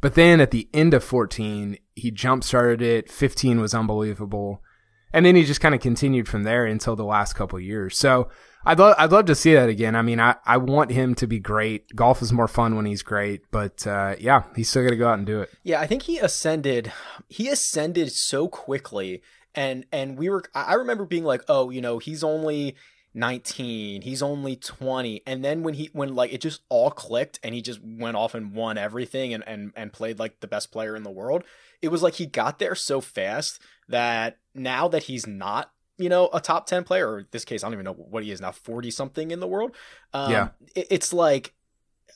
[0.00, 3.10] But then at the end of 14, he jump started it.
[3.10, 4.62] 15 was unbelievable.
[5.12, 7.96] And then he just kind of continued from there until the last couple years.
[7.96, 8.28] So
[8.64, 9.96] I'd love, I'd love to see that again.
[9.96, 11.94] I mean, I, I want him to be great.
[11.96, 15.08] Golf is more fun when he's great, but, uh, yeah, he's still got to go
[15.08, 15.50] out and do it.
[15.62, 15.80] Yeah.
[15.80, 16.92] I think he ascended,
[17.28, 19.22] he ascended so quickly
[19.58, 22.76] and and we were i remember being like oh you know he's only
[23.14, 27.54] 19 he's only 20 and then when he when like it just all clicked and
[27.54, 30.94] he just went off and won everything and and, and played like the best player
[30.94, 31.42] in the world
[31.82, 36.28] it was like he got there so fast that now that he's not you know
[36.32, 38.40] a top 10 player or in this case i don't even know what he is
[38.40, 39.74] now 40 something in the world
[40.14, 41.54] um, yeah it, it's like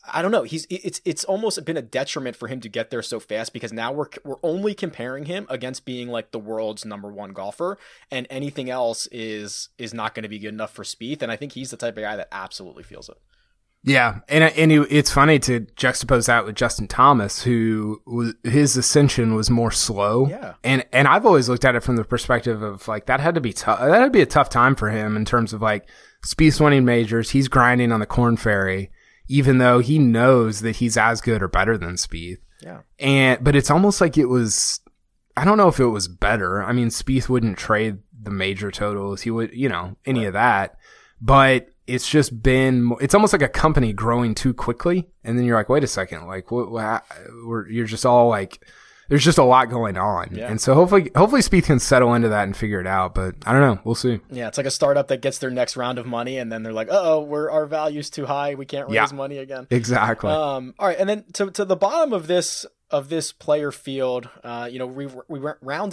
[0.05, 0.43] I don't know.
[0.43, 3.73] He's it's it's almost been a detriment for him to get there so fast because
[3.73, 7.79] now we're we're only comparing him against being like the world's number one golfer,
[8.11, 11.23] and anything else is is not going to be good enough for Spieth.
[11.23, 13.19] And I think he's the type of guy that absolutely feels it.
[13.85, 19.35] Yeah, and and it's funny to juxtapose that with Justin Thomas, who was, his ascension
[19.35, 20.29] was more slow.
[20.29, 23.35] Yeah, and and I've always looked at it from the perspective of like that had
[23.35, 23.81] to be tough.
[23.81, 25.89] That to be a tough time for him in terms of like
[26.25, 27.31] Spieth's winning majors.
[27.31, 28.91] He's grinding on the Korn Ferry
[29.33, 32.37] even though he knows that he's as good or better than Spieth.
[32.61, 32.81] Yeah.
[32.99, 34.81] And but it's almost like it was
[35.37, 36.63] I don't know if it was better.
[36.63, 39.23] I mean, Spieth wouldn't trade the major totals.
[39.23, 40.27] He would, you know, any right.
[40.27, 40.77] of that.
[41.21, 45.57] But it's just been it's almost like a company growing too quickly and then you're
[45.57, 46.27] like, "Wait a second.
[46.27, 47.05] Like what, what
[47.69, 48.65] you're just all like
[49.13, 50.31] there's just a lot going on.
[50.33, 50.51] Yeah.
[50.51, 53.15] And so hopefully, hopefully Spieth can settle into that and figure it out.
[53.15, 53.79] But I don't know.
[53.85, 54.21] We'll see.
[54.31, 54.49] Yeah.
[54.49, 56.89] It's like a startup that gets their next round of money and then they're like,
[56.91, 58.55] oh, we're, our value's too high.
[58.55, 59.09] We can't raise yeah.
[59.13, 59.67] money again.
[59.71, 60.31] Exactly.
[60.31, 60.97] Um, all right.
[60.99, 64.29] And then to, to the bottom of this, of this player field.
[64.45, 65.41] Uh, you know, we we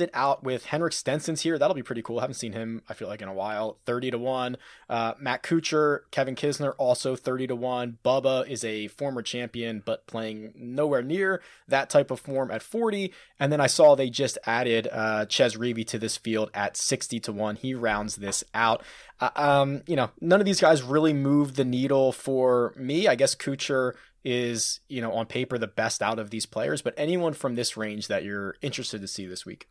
[0.01, 1.57] it out with Henrik Stenson's here.
[1.57, 2.19] That'll be pretty cool.
[2.19, 3.77] I haven't seen him, I feel like, in a while.
[3.85, 4.57] 30 to 1.
[4.89, 7.99] Uh, Matt Kuchar, Kevin Kisner, also 30 to 1.
[8.03, 13.13] Bubba is a former champion, but playing nowhere near that type of form at 40.
[13.39, 17.19] And then I saw they just added uh, Chez Reavie to this field at 60
[17.21, 17.55] to 1.
[17.55, 18.83] He rounds this out.
[19.21, 23.07] Uh, um, you know, none of these guys really moved the needle for me.
[23.07, 26.93] I guess Kuchar is, you know, on paper the best out of these players, but
[26.97, 29.67] anyone from this range that you're interested to see this week?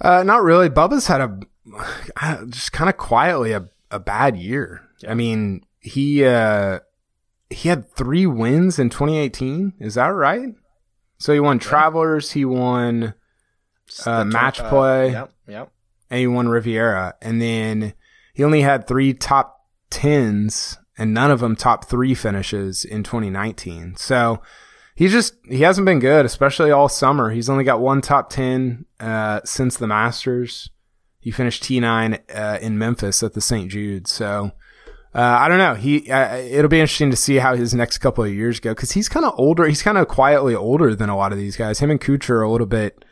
[0.00, 0.70] Uh, not really.
[0.70, 4.82] Bubba's had a just kind of quietly a, a bad year.
[5.00, 5.10] Yeah.
[5.10, 6.80] I mean, he uh,
[7.50, 9.74] he had three wins in 2018.
[9.80, 10.54] Is that right?
[11.18, 11.62] So he won yeah.
[11.62, 13.14] Travelers, he won
[14.06, 15.72] uh, match uh, play, yep, yep.
[16.10, 17.94] and he won Riviera, and then
[18.34, 23.94] he only had three top tens and none of them top three finishes in 2019.
[23.96, 24.42] So
[24.96, 27.30] he's just, he hasn't been good, especially all summer.
[27.30, 30.70] He's only got one top 10, uh, since the Masters.
[31.20, 33.70] He finished T9, uh, in Memphis at the St.
[33.70, 34.08] Jude.
[34.08, 34.50] So,
[35.14, 35.74] uh, I don't know.
[35.74, 38.92] He, uh, it'll be interesting to see how his next couple of years go because
[38.92, 39.66] he's kind of older.
[39.66, 41.78] He's kind of quietly older than a lot of these guys.
[41.78, 43.04] Him and Kuchar are a little bit,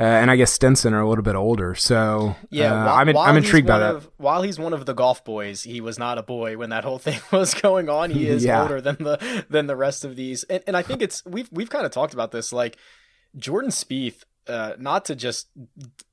[0.00, 1.74] uh, and I guess Stenson are a little bit older.
[1.74, 3.96] So yeah, uh, while, I'm, in, I'm intrigued by that.
[3.96, 6.84] Of, while he's one of the golf boys, he was not a boy when that
[6.84, 8.10] whole thing was going on.
[8.10, 8.62] He is yeah.
[8.62, 11.68] older than the than the rest of these, and, and I think it's we've we've
[11.68, 12.50] kind of talked about this.
[12.50, 12.78] Like
[13.36, 15.48] Jordan Spieth uh, not to just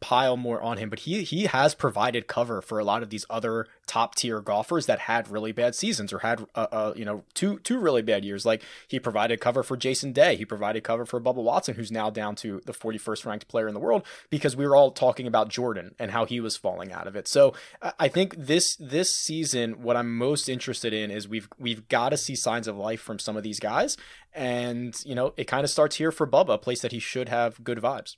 [0.01, 3.25] pile more on him, but he he has provided cover for a lot of these
[3.29, 7.23] other top tier golfers that had really bad seasons or had uh, uh, you know
[7.33, 8.45] two two really bad years.
[8.45, 12.09] Like he provided cover for Jason Day, he provided cover for Bubba Watson, who's now
[12.09, 15.49] down to the 41st ranked player in the world because we were all talking about
[15.49, 17.27] Jordan and how he was falling out of it.
[17.27, 17.53] So
[17.99, 22.17] I think this this season, what I'm most interested in is we've we've got to
[22.17, 23.97] see signs of life from some of these guys,
[24.33, 27.29] and you know it kind of starts here for Bubba, a place that he should
[27.29, 28.15] have good vibes.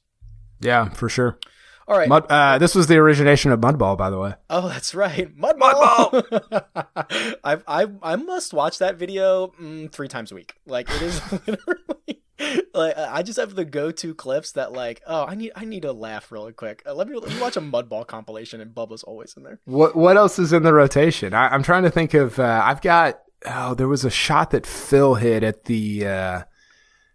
[0.59, 1.39] Yeah, for sure.
[1.89, 2.07] All right.
[2.07, 4.35] Mud, uh, this was the origination of Mudball, by the way.
[4.47, 6.11] Oh, that's right, Mudball.
[6.11, 7.35] Mudball.
[7.43, 10.53] I I I must watch that video mm, three times a week.
[10.67, 12.21] Like it is literally
[12.75, 15.91] like I just have the go-to clips that like, oh, I need I need to
[15.91, 16.83] laugh really quick.
[16.85, 19.59] Uh, let, me, let me watch a mudball compilation, and Bubba's always in there.
[19.65, 21.33] What what else is in the rotation?
[21.33, 22.37] I, am trying to think of.
[22.37, 23.19] Uh, I've got.
[23.47, 26.05] Oh, there was a shot that Phil hit at the.
[26.05, 26.43] Uh,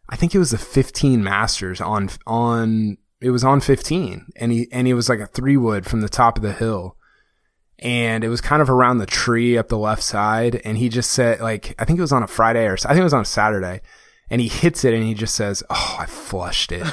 [0.09, 2.99] I think it was the 15 Masters on on.
[3.25, 6.09] It was on 15, and he and he was like a three wood from the
[6.09, 6.97] top of the hill
[7.79, 10.61] and it was kind of around the tree up the left side.
[10.65, 13.01] And he just said, like, I think it was on a Friday or I think
[13.01, 13.81] it was on a Saturday
[14.31, 16.87] and he hits it and he just says, "Oh, I flushed it."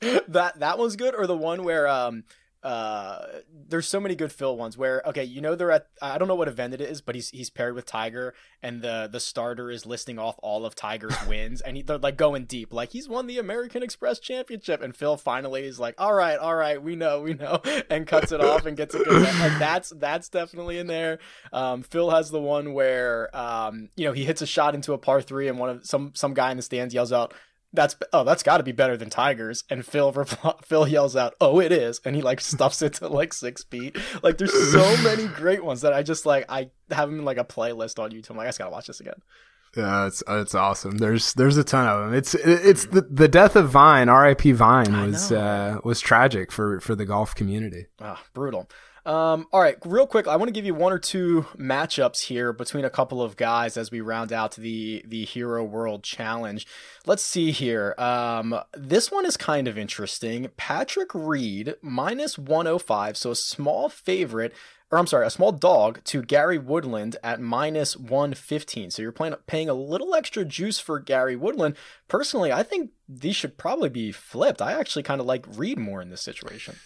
[0.28, 2.24] that that one's good, or the one where um
[2.62, 3.26] uh
[3.68, 6.34] there's so many good Phil ones where okay you know they're at I don't know
[6.36, 9.84] what event it is but he's he's paired with Tiger and the the starter is
[9.84, 12.72] listing off all of Tiger's wins and he, they're like going deep.
[12.72, 16.54] Like he's won the American Express Championship and Phil finally is like all right all
[16.54, 19.90] right we know we know and cuts it off and gets a good like that's
[19.90, 21.18] that's definitely in there.
[21.52, 24.98] Um Phil has the one where um you know he hits a shot into a
[24.98, 27.34] par 3 and one of some some guy in the stands yells out
[27.72, 30.12] that's oh that's got to be better than tigers and phil
[30.62, 33.96] phil yells out oh it is and he like stuffs it to like six feet
[34.22, 37.38] like there's so many great ones that i just like i have them in like
[37.38, 39.20] a playlist on youtube I'm like i just gotta watch this again
[39.76, 40.98] yeah, it's it's awesome.
[40.98, 42.14] There's there's a ton of them.
[42.14, 44.52] It's it's the the death of Vine, R.I.P.
[44.52, 47.86] Vine was uh, was tragic for for the golf community.
[47.98, 48.68] Ah, brutal.
[49.04, 52.52] Um, all right, real quick, I want to give you one or two matchups here
[52.52, 56.64] between a couple of guys as we round out the the Hero World Challenge.
[57.04, 57.96] Let's see here.
[57.98, 60.48] Um, this one is kind of interesting.
[60.56, 64.54] Patrick Reed minus 105, so a small favorite
[64.92, 68.90] or I'm sorry, a small dog to Gary Woodland at minus 115.
[68.90, 71.76] So you're playing, paying a little extra juice for Gary Woodland.
[72.08, 74.60] Personally, I think these should probably be flipped.
[74.60, 76.76] I actually kind of like Reed more in this situation.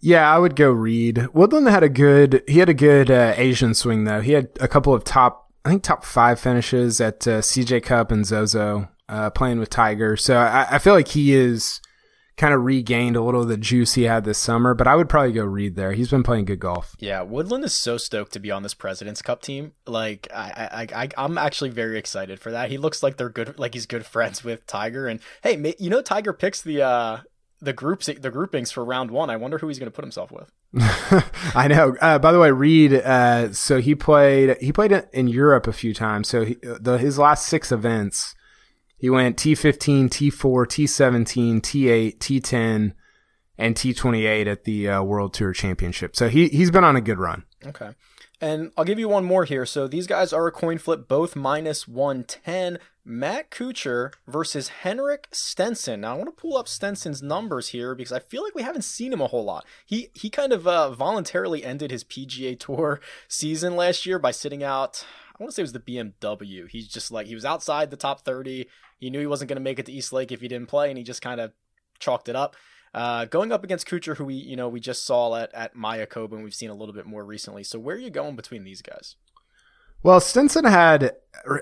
[0.00, 1.26] Yeah, I would go Reed.
[1.32, 2.42] Woodland had a good.
[2.46, 4.20] He had a good uh, Asian swing though.
[4.20, 8.10] He had a couple of top, I think top five finishes at uh, CJ Cup
[8.10, 10.16] and Zozo, uh, playing with Tiger.
[10.16, 11.80] So I, I feel like he is
[12.38, 14.72] kind of regained a little of the juice he had this summer.
[14.72, 15.92] But I would probably go Reed there.
[15.92, 16.94] He's been playing good golf.
[17.00, 19.72] Yeah, Woodland is so stoked to be on this President's Cup team.
[19.86, 22.70] Like I, I, I I'm actually very excited for that.
[22.70, 23.58] He looks like they're good.
[23.58, 25.08] Like he's good friends with Tiger.
[25.08, 27.18] And hey, you know Tiger picks the uh
[27.60, 29.30] the groups the groupings for round one.
[29.30, 30.50] I wonder who he's going to put himself with.
[31.54, 31.96] I know.
[32.00, 32.94] Uh, by the way, Reed.
[32.94, 36.28] Uh, so he played he played in Europe a few times.
[36.28, 38.34] So he, the, his last six events,
[38.96, 42.92] he went T15, T4, T17, T8, T10,
[43.56, 46.14] and T28 at the uh, World Tour Championship.
[46.14, 47.44] So he he's been on a good run.
[47.66, 47.90] Okay.
[48.40, 49.66] And I'll give you one more here.
[49.66, 52.78] So these guys are a coin flip, both minus 110.
[53.08, 56.02] Matt Kuchar versus Henrik Stenson.
[56.02, 58.84] Now I want to pull up Stenson's numbers here because I feel like we haven't
[58.84, 59.64] seen him a whole lot.
[59.86, 64.62] He he kind of uh, voluntarily ended his PGA Tour season last year by sitting
[64.62, 65.06] out.
[65.30, 66.68] I want to say it was the BMW.
[66.68, 68.68] He's just like he was outside the top 30.
[68.98, 70.90] He knew he wasn't going to make it to East Lake if he didn't play,
[70.90, 71.52] and he just kind of
[71.98, 72.56] chalked it up.
[72.92, 76.32] Uh, going up against Kuchar, who we you know we just saw at at Mayakoba,
[76.32, 77.64] and we've seen a little bit more recently.
[77.64, 79.16] So where are you going between these guys?
[80.02, 81.16] Well, Stenson had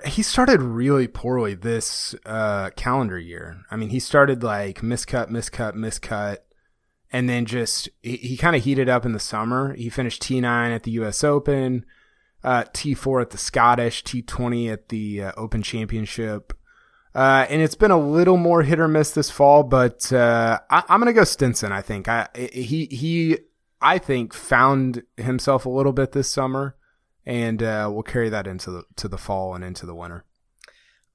[0.05, 3.63] he started really poorly this uh, calendar year.
[3.71, 6.39] I mean, he started like miscut, miscut, miscut,
[7.13, 9.75] and then just he, he kind of heated up in the summer.
[9.75, 11.25] He finished T nine at the U.S.
[11.25, 11.85] Open,
[12.43, 16.53] uh, T four at the Scottish, T twenty at the uh, Open Championship.
[17.15, 20.83] Uh, and it's been a little more hit or miss this fall, but uh, I,
[20.91, 21.73] am gonna go Stenson.
[21.73, 23.39] I think I he he
[23.81, 26.77] I think found himself a little bit this summer,
[27.27, 30.25] and uh, we'll carry that into the to the fall and into the winter.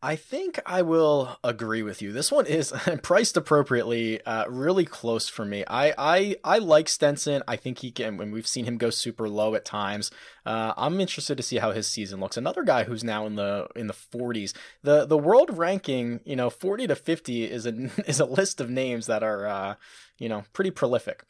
[0.04, 2.12] I think I will agree with you.
[2.12, 5.64] This one is priced appropriately, uh, really close for me.
[5.68, 7.44] I, I I like Stenson.
[7.48, 8.18] I think he can.
[8.18, 10.10] When we've seen him go super low at times,
[10.44, 12.36] uh, I'm interested to see how his season looks.
[12.36, 14.54] Another guy who's now in the in the 40s.
[14.82, 17.74] the The world ranking, you know, 40 to 50 is a
[18.10, 19.76] is a list of names that are, uh,
[20.18, 21.24] you know, pretty prolific.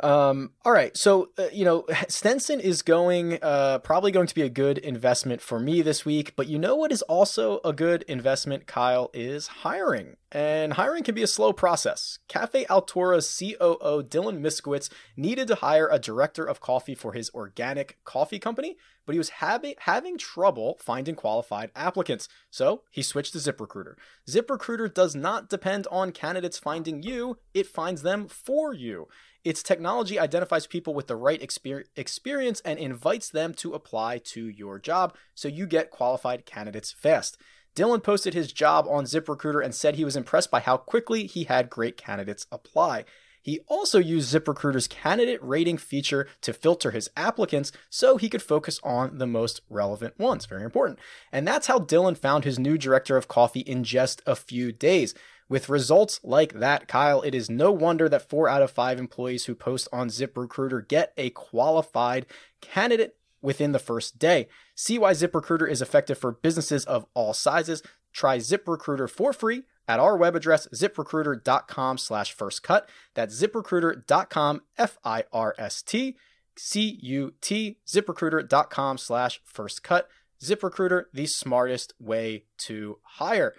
[0.00, 0.96] Um, all right.
[0.96, 5.40] So, uh, you know, Stenson is going, uh, probably going to be a good investment
[5.40, 6.34] for me this week.
[6.36, 10.16] But you know what is also a good investment, Kyle, is hiring.
[10.32, 12.18] And hiring can be a slow process.
[12.26, 17.98] Cafe Altura's COO, Dylan Miskowitz, needed to hire a director of coffee for his organic
[18.02, 18.76] coffee company,
[19.06, 22.28] but he was having having trouble finding qualified applicants.
[22.50, 23.94] So he switched to ZipRecruiter.
[24.28, 29.06] ZipRecruiter does not depend on candidates finding you, it finds them for you.
[29.44, 34.48] Its technology identifies people with the right exper- experience and invites them to apply to
[34.48, 37.36] your job so you get qualified candidates fast.
[37.76, 41.44] Dylan posted his job on ZipRecruiter and said he was impressed by how quickly he
[41.44, 43.04] had great candidates apply.
[43.42, 48.80] He also used ZipRecruiter's candidate rating feature to filter his applicants so he could focus
[48.82, 50.46] on the most relevant ones.
[50.46, 50.98] Very important.
[51.30, 55.14] And that's how Dylan found his new director of coffee in just a few days.
[55.48, 59.44] With results like that, Kyle, it is no wonder that four out of five employees
[59.44, 62.26] who post on ZipRecruiter get a qualified
[62.60, 64.48] candidate within the first day.
[64.74, 67.82] See why ZipRecruiter is effective for businesses of all sizes.
[68.12, 72.84] Try ZipRecruiter for free at our web address, ziprecruiter.com slash firstcut.
[73.12, 76.16] That's ziprecruiter.com, F-I-R-S-T,
[76.56, 80.04] C-U-T, ziprecruiter.com slash first firstcut.
[80.42, 83.54] ZipRecruiter, the smartest way to hire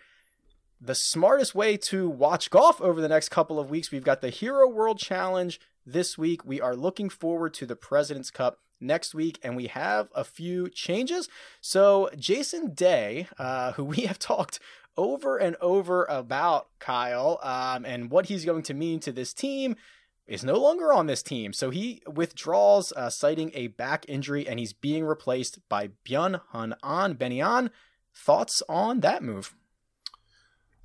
[0.79, 3.91] the smartest way to watch golf over the next couple of weeks.
[3.91, 6.45] We've got the Hero World Challenge this week.
[6.45, 10.69] We are looking forward to the President's Cup next week, and we have a few
[10.69, 11.29] changes.
[11.61, 14.59] So, Jason Day, uh, who we have talked
[14.97, 19.75] over and over about Kyle um, and what he's going to mean to this team,
[20.27, 21.53] is no longer on this team.
[21.53, 26.75] So he withdraws, uh, citing a back injury, and he's being replaced by Byeong Hun
[26.81, 27.13] An.
[27.13, 27.69] Benny An,
[28.13, 29.53] thoughts on that move?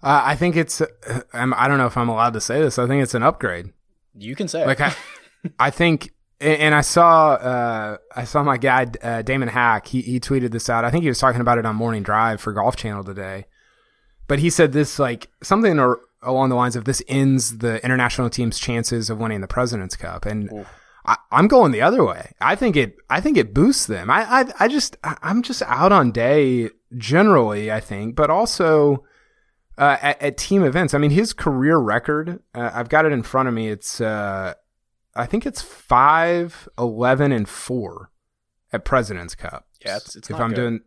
[0.03, 0.81] Uh, I think it's.
[0.81, 0.87] Uh,
[1.33, 2.79] I don't know if I'm allowed to say this.
[2.79, 3.73] I think it's an upgrade.
[4.17, 4.65] You can say.
[4.65, 4.95] Like I,
[5.59, 9.87] I think, and I saw, uh, I saw my guy uh, Damon Hack.
[9.87, 10.85] He he tweeted this out.
[10.85, 13.47] I think he was talking about it on Morning Drive for Golf Channel today.
[14.27, 18.31] But he said this like something or, along the lines of this ends the international
[18.31, 20.67] team's chances of winning the President's Cup, and.
[21.03, 22.35] I, am going the other way.
[22.43, 22.95] I think it.
[23.09, 24.11] I think it boosts them.
[24.11, 24.21] I.
[24.23, 24.99] I, I just.
[25.03, 27.73] I'm just out on day generally.
[27.73, 29.03] I think, but also,
[29.79, 30.95] uh, at, at, team events.
[30.95, 33.69] I mean, his career record, uh, I've got it in front of me.
[33.69, 34.55] It's, uh,
[35.15, 38.11] I think it's 5, 11, and 4
[38.73, 39.67] at President's Cup.
[39.85, 40.57] Yeah, it's, it's if I'm good.
[40.57, 40.81] doing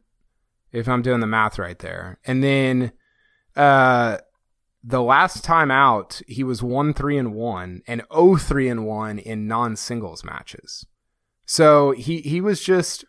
[0.71, 2.19] if I'm doing the math right there.
[2.25, 2.91] And then
[3.55, 4.17] uh
[4.85, 9.19] the last time out, he was 1 3 and 1 and 0 3 and 1
[9.19, 10.85] in non-singles matches.
[11.45, 13.05] So he he was just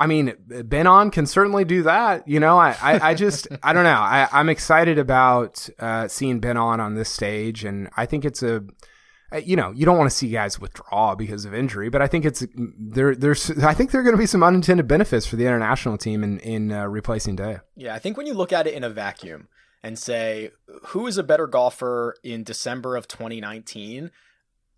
[0.00, 2.26] I mean, Ben An can certainly do that.
[2.28, 3.90] You know, I, I, I just, I don't know.
[3.90, 7.64] I, I'm excited about uh, seeing Ben An on this stage.
[7.64, 8.64] And I think it's a,
[9.32, 12.06] uh, you know, you don't want to see guys withdraw because of injury, but I
[12.06, 13.14] think it's there.
[13.14, 16.24] There's, I think there are going to be some unintended benefits for the international team
[16.24, 17.58] in in uh, replacing Day.
[17.76, 19.48] Yeah, I think when you look at it in a vacuum
[19.82, 20.52] and say
[20.86, 24.10] who is a better golfer in December of 2019,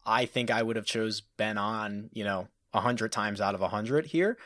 [0.04, 2.10] I think I would have chose Ben on.
[2.12, 4.36] You know, hundred times out of hundred here.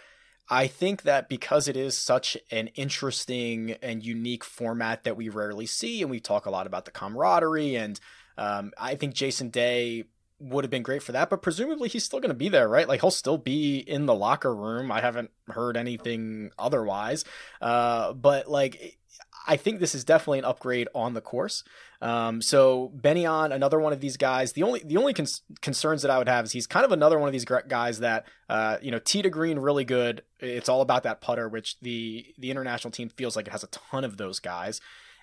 [0.48, 5.66] I think that because it is such an interesting and unique format that we rarely
[5.66, 7.98] see, and we talk a lot about the camaraderie, and
[8.36, 10.04] um, I think Jason Day
[10.40, 12.88] would have been great for that, but presumably he's still going to be there, right?
[12.88, 14.92] Like he'll still be in the locker room.
[14.92, 17.24] I haven't heard anything otherwise.
[17.60, 18.98] Uh, but like,
[19.46, 21.64] I think this is definitely an upgrade on the course.
[22.00, 24.52] Um, so Benny An, another one of these guys.
[24.52, 25.14] The only the only
[25.60, 28.26] concerns that I would have is he's kind of another one of these guys that
[28.48, 30.22] uh, you know tee to green really good.
[30.40, 33.68] It's all about that putter, which the the international team feels like it has a
[33.68, 34.80] ton of those guys.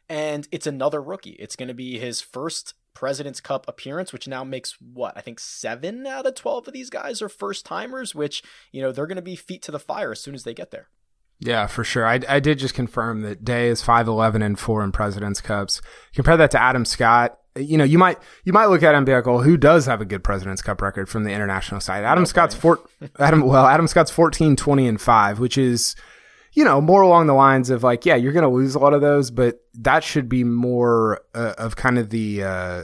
[0.10, 1.38] And it's another rookie.
[1.40, 5.40] It's going to be his first President's Cup appearance, which now makes what I think
[5.40, 8.14] seven out of twelve of these guys are first timers.
[8.14, 10.54] Which you know they're going to be feet to the fire as soon as they
[10.54, 10.90] get there.
[11.42, 12.06] Yeah, for sure.
[12.06, 15.82] I, I did just confirm that Day is 5'11 and 4 in President's Cups.
[16.14, 17.38] Compare that to Adam Scott.
[17.56, 19.88] You know, you might, you might look at him and be like, well, who does
[19.88, 22.04] have a good President's Cup record from the international side?
[22.04, 22.80] Adam no Scott's four,
[23.20, 25.96] Adam, well, Adam Scott's 14, 20 and 5, which is,
[26.54, 28.94] you know, more along the lines of like, yeah, you're going to lose a lot
[28.94, 32.84] of those, but that should be more uh, of kind of the, uh,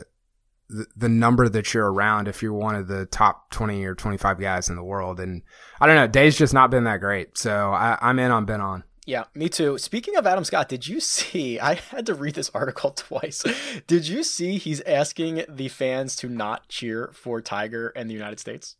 [0.69, 4.69] the, number that you're around if you're one of the top 20 or 25 guys
[4.69, 5.19] in the world.
[5.19, 5.41] And
[5.79, 7.37] I don't know, Day's just not been that great.
[7.37, 8.83] So I, I'm in on Ben An.
[9.05, 9.77] Yeah, me too.
[9.77, 11.59] Speaking of Adam Scott, did you see?
[11.61, 13.43] I had to read this article twice.
[13.87, 18.39] Did you see he's asking the fans to not cheer for Tiger and the United
[18.39, 18.75] States?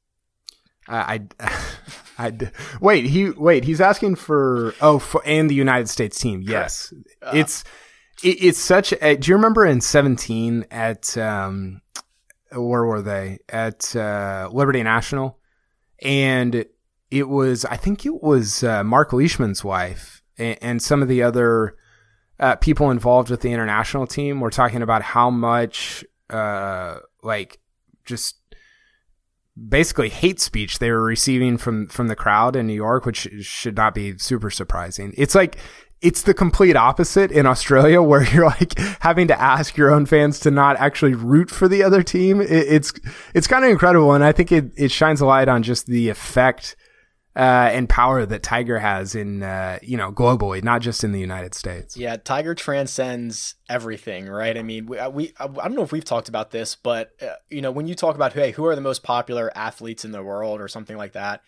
[0.90, 1.60] I, I,
[2.28, 3.06] I, wait.
[3.06, 3.64] He wait.
[3.64, 6.42] He's asking for oh, for, and the United States team.
[6.42, 7.64] Yes, uh, it's
[8.24, 11.82] it, it's such a, do you remember in 17 at um
[12.52, 15.38] where were they at uh, liberty national
[16.02, 16.66] and
[17.12, 21.22] it was i think it was uh, mark leishman's wife and, and some of the
[21.22, 21.76] other
[22.40, 27.60] uh, people involved with the international team were talking about how much uh, like
[28.06, 28.36] just
[29.70, 33.76] basically hate speech they were receiving from from the crowd in New York, which should
[33.76, 35.14] not be super surprising.
[35.18, 35.58] It's like
[36.02, 40.40] it's the complete opposite in Australia where you're like having to ask your own fans
[40.42, 42.42] to not actually root for the other team.
[42.42, 42.94] It, it's,
[43.34, 44.14] it's kind of incredible.
[44.14, 46.76] And I think it, it shines a light on just the effect,
[47.38, 51.20] uh, and power that Tiger has in uh, you know globally, not just in the
[51.20, 51.96] United States.
[51.96, 54.58] Yeah, Tiger transcends everything, right?
[54.58, 57.36] I mean, we, uh, we I don't know if we've talked about this, but uh,
[57.52, 60.24] you know, when you talk about hey, who are the most popular athletes in the
[60.24, 61.44] world or something like that,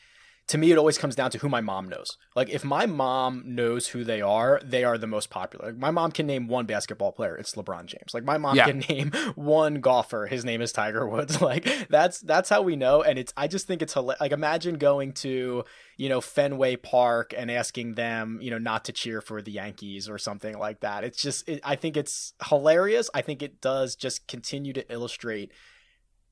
[0.49, 2.17] to me, it always comes down to who my mom knows.
[2.35, 5.67] Like, if my mom knows who they are, they are the most popular.
[5.67, 7.37] Like, my mom can name one basketball player.
[7.37, 8.15] It's LeBron James.
[8.15, 8.65] Like, my mom yeah.
[8.65, 10.25] can name one golfer.
[10.25, 11.39] His name is Tiger Woods.
[11.49, 13.01] Like, that's that's how we know.
[13.01, 15.63] And it's I just think it's like imagine going to
[15.97, 20.09] you know Fenway Park and asking them you know not to cheer for the Yankees
[20.09, 21.03] or something like that.
[21.03, 23.09] It's just it, I think it's hilarious.
[23.15, 25.51] I think it does just continue to illustrate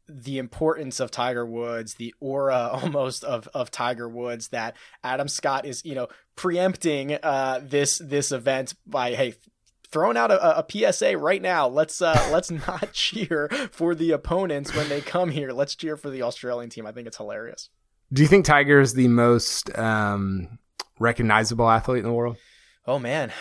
[0.08, 5.66] the importance of Tiger Woods, the aura almost of of Tiger Woods that Adam Scott
[5.66, 9.36] is, you know, preempting uh, this this event by hey
[9.90, 11.68] throwing out a, a, PSA right now.
[11.68, 15.52] Let's uh, let's not cheer for the opponents when they come here.
[15.52, 16.86] Let's cheer for the Australian team.
[16.86, 17.70] I think it's hilarious.
[18.12, 20.60] Do you think Tiger is the most um,
[21.00, 22.38] recognizable athlete in the world?
[22.86, 23.34] Oh man,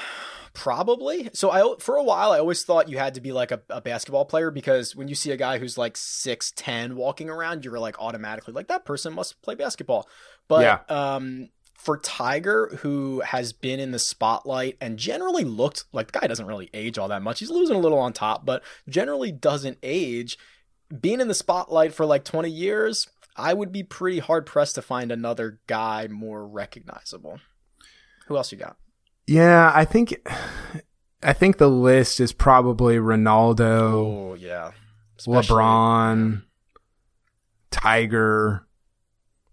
[0.56, 1.28] Probably.
[1.34, 3.82] So I for a while I always thought you had to be like a, a
[3.82, 7.78] basketball player because when you see a guy who's like six ten walking around, you're
[7.78, 10.08] like automatically like that person must play basketball.
[10.48, 10.78] But yeah.
[11.16, 16.26] um for Tiger, who has been in the spotlight and generally looked like the guy
[16.26, 17.38] doesn't really age all that much.
[17.40, 20.38] He's losing a little on top, but generally doesn't age.
[21.00, 24.82] Being in the spotlight for like 20 years, I would be pretty hard pressed to
[24.82, 27.40] find another guy more recognizable.
[28.28, 28.78] Who else you got?
[29.26, 30.14] Yeah, I think
[31.22, 33.70] I think the list is probably Ronaldo.
[33.70, 34.70] Oh yeah,
[35.18, 36.42] Especially, LeBron,
[37.70, 38.66] Tiger.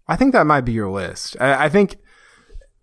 [0.06, 1.36] I think that might be your list.
[1.40, 1.96] I, I think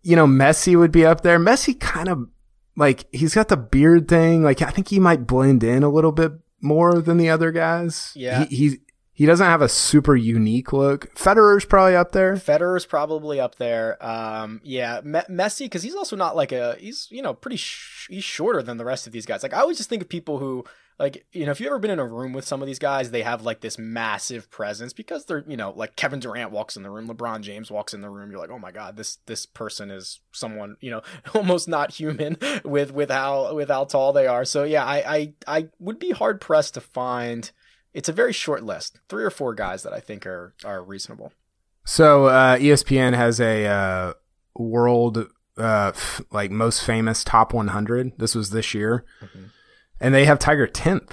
[0.01, 1.39] you know Messi would be up there.
[1.39, 2.27] Messi kind of
[2.75, 4.43] like he's got the beard thing.
[4.43, 8.11] Like I think he might blend in a little bit more than the other guys.
[8.15, 8.79] Yeah, he, he
[9.21, 11.13] he doesn't have a super unique look.
[11.13, 12.33] Federer's probably up there.
[12.37, 14.03] Federer's probably up there.
[14.03, 18.07] Um, yeah, Me- Messi because he's also not like a he's you know pretty sh-
[18.09, 19.43] he's shorter than the rest of these guys.
[19.43, 20.65] Like I always just think of people who
[20.97, 23.11] like you know if you've ever been in a room with some of these guys,
[23.11, 26.81] they have like this massive presence because they're you know like Kevin Durant walks in
[26.81, 28.31] the room, LeBron James walks in the room.
[28.31, 31.03] You're like, oh my god, this this person is someone you know
[31.35, 34.45] almost not human with with how with how tall they are.
[34.45, 37.51] So yeah, I I, I would be hard pressed to find
[37.93, 41.33] it's a very short list, three or four guys that I think are are reasonable.
[41.83, 44.13] So uh, ESPN has a uh,
[44.55, 45.27] world
[45.57, 48.13] uh, f- like most famous top 100.
[48.17, 49.45] This was this year, mm-hmm.
[49.99, 51.11] and they have Tiger 10th.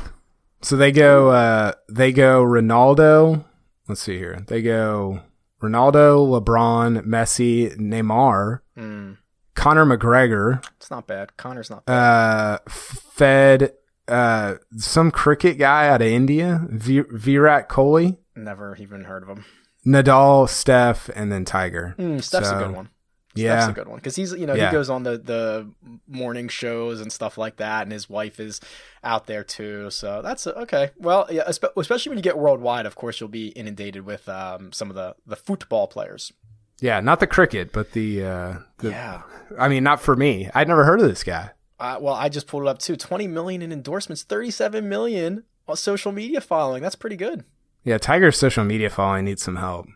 [0.63, 3.45] So they go uh, they go Ronaldo.
[3.89, 4.45] Let's see here.
[4.49, 5.23] They go
[5.63, 9.17] Ronaldo, LeBron, Messi, Neymar, mm.
[9.55, 10.65] Conor McGregor.
[10.77, 11.37] It's not bad.
[11.37, 11.95] Conor's not bad.
[11.95, 13.73] Uh, Fed
[14.09, 18.17] uh, some cricket guy out of India, v- Virat Kohli.
[18.37, 19.45] Never even heard of him.
[19.87, 21.95] Nadal, Steph, and then Tiger.
[21.99, 22.89] Mm, Steph's so, a good one.
[23.35, 24.67] Yeah, Steph's a good one because he's you know yeah.
[24.67, 25.71] he goes on the the
[26.07, 28.61] morning shows and stuff like that, and his wife is
[29.05, 29.91] out there too.
[29.91, 30.91] So that's okay.
[30.97, 34.91] Well, yeah, especially when you get worldwide, of course, you'll be inundated with um, some
[34.91, 36.33] of the the football players.
[36.81, 39.23] Yeah, not the cricket, but the, uh, the yeah.
[39.59, 40.49] I mean, not for me.
[40.55, 41.51] I'd never heard of this guy.
[41.81, 42.97] Uh, well, I just pulled it up too.
[42.97, 46.83] 20 million in endorsements, 37 million on social media following.
[46.83, 47.45] That's pretty good.
[47.85, 49.87] Yeah, Tiger's social media following needs some help.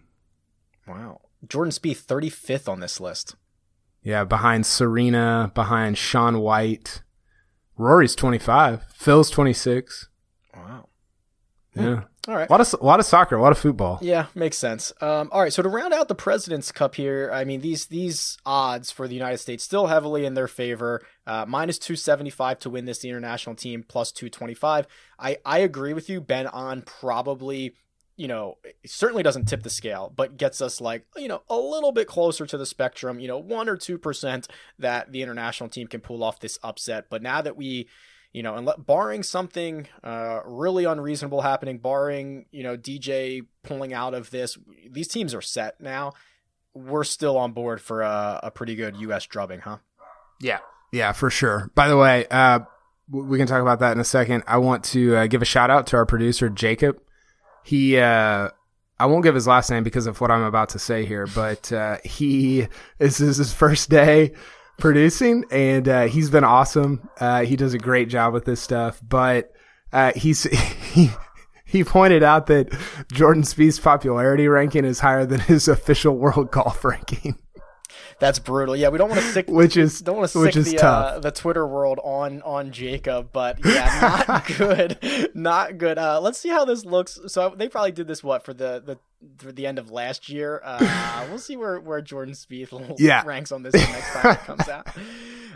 [0.86, 1.20] Wow.
[1.46, 3.34] Jordan Spieth 35th on this list.
[4.02, 7.02] Yeah, behind Serena, behind Shaun White.
[7.76, 8.84] Rory's 25.
[8.94, 10.08] Phil's 26.
[10.54, 10.88] Wow.
[11.74, 12.02] Yeah.
[12.28, 12.48] All right.
[12.48, 13.98] A lot of a lot of soccer, a lot of football.
[14.00, 14.92] Yeah, makes sense.
[15.00, 18.38] Um, all right, so to round out the President's Cup here, I mean these these
[18.46, 21.02] odds for the United States still heavily in their favor.
[21.26, 24.86] Uh, minus two seventy five to win this the international team, plus two twenty five.
[25.18, 26.20] I I agree with you.
[26.20, 27.74] Ben An probably
[28.16, 28.56] you know
[28.86, 32.46] certainly doesn't tip the scale, but gets us like you know a little bit closer
[32.46, 33.18] to the spectrum.
[33.18, 34.46] You know one or two percent
[34.78, 37.06] that the international team can pull off this upset.
[37.10, 37.88] But now that we
[38.32, 43.92] you know, and let, barring something uh, really unreasonable happening, barring you know DJ pulling
[43.92, 44.56] out of this,
[44.90, 46.12] these teams are set now.
[46.74, 49.26] We're still on board for a, a pretty good U.S.
[49.26, 49.78] drubbing, huh?
[50.40, 50.60] Yeah,
[50.90, 51.70] yeah, for sure.
[51.74, 52.60] By the way, uh,
[53.10, 54.44] we can talk about that in a second.
[54.46, 56.98] I want to uh, give a shout out to our producer Jacob.
[57.62, 58.48] He, uh,
[58.98, 61.70] I won't give his last name because of what I'm about to say here, but
[61.70, 62.68] uh, he
[62.98, 64.32] this is his first day
[64.78, 67.08] producing, and uh, he's been awesome.
[67.18, 69.52] Uh, he does a great job with this stuff, but
[69.92, 70.42] uh, he's
[70.92, 71.10] he
[71.64, 72.70] he pointed out that
[73.12, 77.38] Jordan Spieth's popularity ranking is higher than his official world golf ranking.
[78.18, 78.76] That's brutal.
[78.76, 81.30] Yeah, we don't want to sic which is don't want to sic the uh, the
[81.30, 85.98] Twitter world on on Jacob, but yeah, not good, not good.
[85.98, 87.18] Uh, let's see how this looks.
[87.26, 88.98] So they probably did this what for the the
[89.38, 90.60] for the end of last year.
[90.64, 93.22] Uh, we'll see where, where Jordan Spieth yeah.
[93.24, 94.86] ranks on this next time it comes out.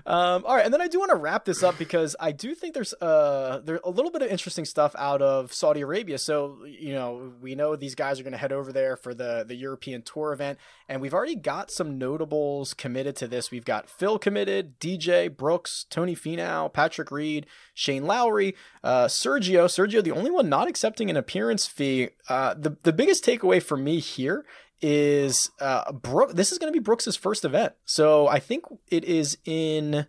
[0.06, 2.54] Um, all right, and then I do want to wrap this up because I do
[2.54, 6.16] think there's uh there's a little bit of interesting stuff out of Saudi Arabia.
[6.18, 9.44] So you know we know these guys are going to head over there for the
[9.46, 13.50] the European Tour event, and we've already got some notables committed to this.
[13.50, 18.54] We've got Phil committed, DJ Brooks, Tony Finau, Patrick Reed, Shane Lowry,
[18.84, 19.64] uh, Sergio.
[19.64, 22.10] Sergio, the only one not accepting an appearance fee.
[22.28, 24.44] Uh, the the biggest takeaway for me here
[24.82, 27.74] is uh Brooke this is going to be Brooks's first event.
[27.84, 30.06] So I think it is in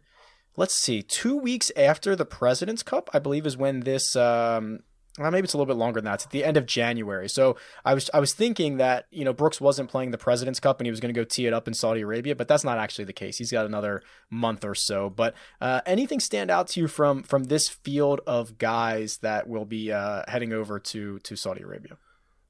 [0.56, 4.80] let's see, 2 weeks after the President's Cup, I believe is when this um
[5.18, 6.16] well, maybe it's a little bit longer than that.
[6.16, 7.28] It's at the end of January.
[7.28, 10.80] So I was I was thinking that, you know, Brooks wasn't playing the President's Cup
[10.80, 12.78] and he was going to go tee it up in Saudi Arabia, but that's not
[12.78, 13.38] actually the case.
[13.38, 15.10] He's got another month or so.
[15.10, 19.66] But uh, anything stand out to you from from this field of guys that will
[19.66, 21.98] be uh, heading over to to Saudi Arabia?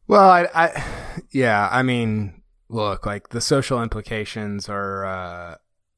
[0.08, 0.84] Well, I, I,
[1.32, 5.56] yeah, I mean, look, like the social implications are, uh,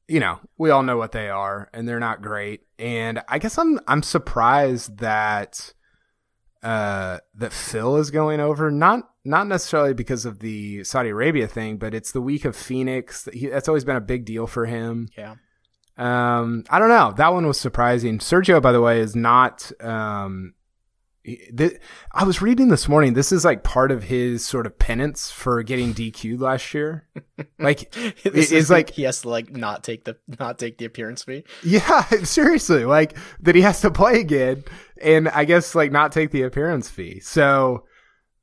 [0.07, 2.62] you know, we all know what they are, and they're not great.
[2.80, 5.74] And I guess I'm, I'm surprised that,
[6.64, 8.72] uh, that Phil is going over.
[8.72, 13.28] Not, not necessarily because of the Saudi Arabia thing, but it's the week of Phoenix.
[13.32, 15.10] He, that's always been a big deal for him.
[15.16, 15.36] Yeah.
[15.97, 17.14] Um, I don't know.
[17.16, 18.18] That one was surprising.
[18.18, 20.55] Sergio, by the way, is not, um,
[22.12, 23.14] I was reading this morning.
[23.14, 27.06] This is like part of his sort of penance for getting DQ'd last year.
[27.58, 31.24] Like it's is like he has to like not take the not take the appearance
[31.24, 31.46] fee.
[31.64, 34.64] Yeah, seriously, like that he has to play again,
[35.02, 37.20] and I guess like not take the appearance fee.
[37.22, 37.86] So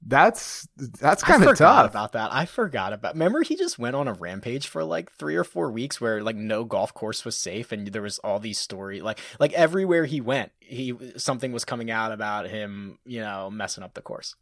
[0.05, 0.69] that's
[1.01, 2.33] that's kind of tough about that.
[2.33, 3.15] I forgot about.
[3.15, 6.37] Remember, he just went on a rampage for like three or four weeks where like
[6.37, 9.03] no golf course was safe, and there was all these stories.
[9.03, 13.83] Like like everywhere he went, he something was coming out about him, you know, messing
[13.85, 14.37] up the course.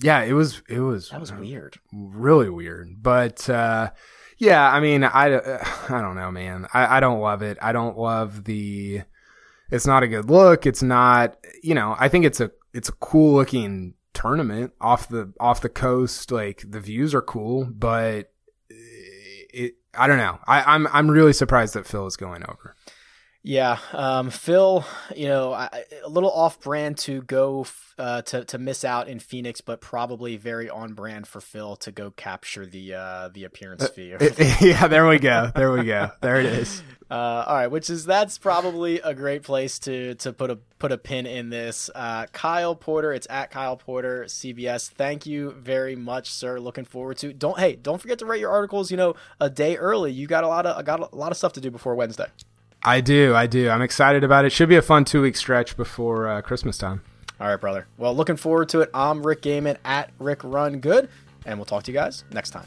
[0.00, 3.02] Yeah, it was it was that was weird, really weird.
[3.02, 3.90] But uh,
[4.38, 6.66] yeah, I mean, I I don't know, man.
[6.72, 7.58] I I don't love it.
[7.60, 9.02] I don't love the.
[9.70, 10.66] It's not a good look.
[10.66, 11.96] It's not, you know.
[11.98, 16.30] I think it's a it's a cool looking tournament off the off the coast.
[16.30, 18.32] Like the views are cool, but
[18.70, 20.38] it, I don't know.
[20.46, 22.74] I, I'm I'm really surprised that Phil is going over.
[23.44, 24.84] Yeah, um, Phil,
[25.16, 27.66] you know, I, a little off brand to go
[27.98, 31.90] uh, to to miss out in Phoenix, but probably very on brand for Phil to
[31.90, 34.14] go capture the uh, the appearance uh, fee.
[34.60, 35.50] yeah, there we go.
[35.56, 36.10] There we go.
[36.20, 36.82] There it is.
[37.12, 40.92] Uh, all right, which is that's probably a great place to to put a put
[40.92, 41.90] a pin in this.
[41.94, 44.88] Uh, Kyle Porter, it's at Kyle Porter CBS.
[44.88, 46.58] Thank you very much, sir.
[46.58, 47.34] Looking forward to.
[47.34, 48.90] Don't hey, don't forget to write your articles.
[48.90, 50.10] You know, a day early.
[50.10, 52.28] You got a lot of I got a lot of stuff to do before Wednesday.
[52.84, 53.70] I do, I do.
[53.70, 54.50] I'm excited about it.
[54.50, 57.02] Should be a fun two week stretch before uh, Christmas time.
[57.40, 57.86] All right, brother.
[57.96, 58.90] Well, looking forward to it.
[58.92, 61.08] I'm Rick Gehman at Rick Run Good,
[61.46, 62.66] and we'll talk to you guys next time.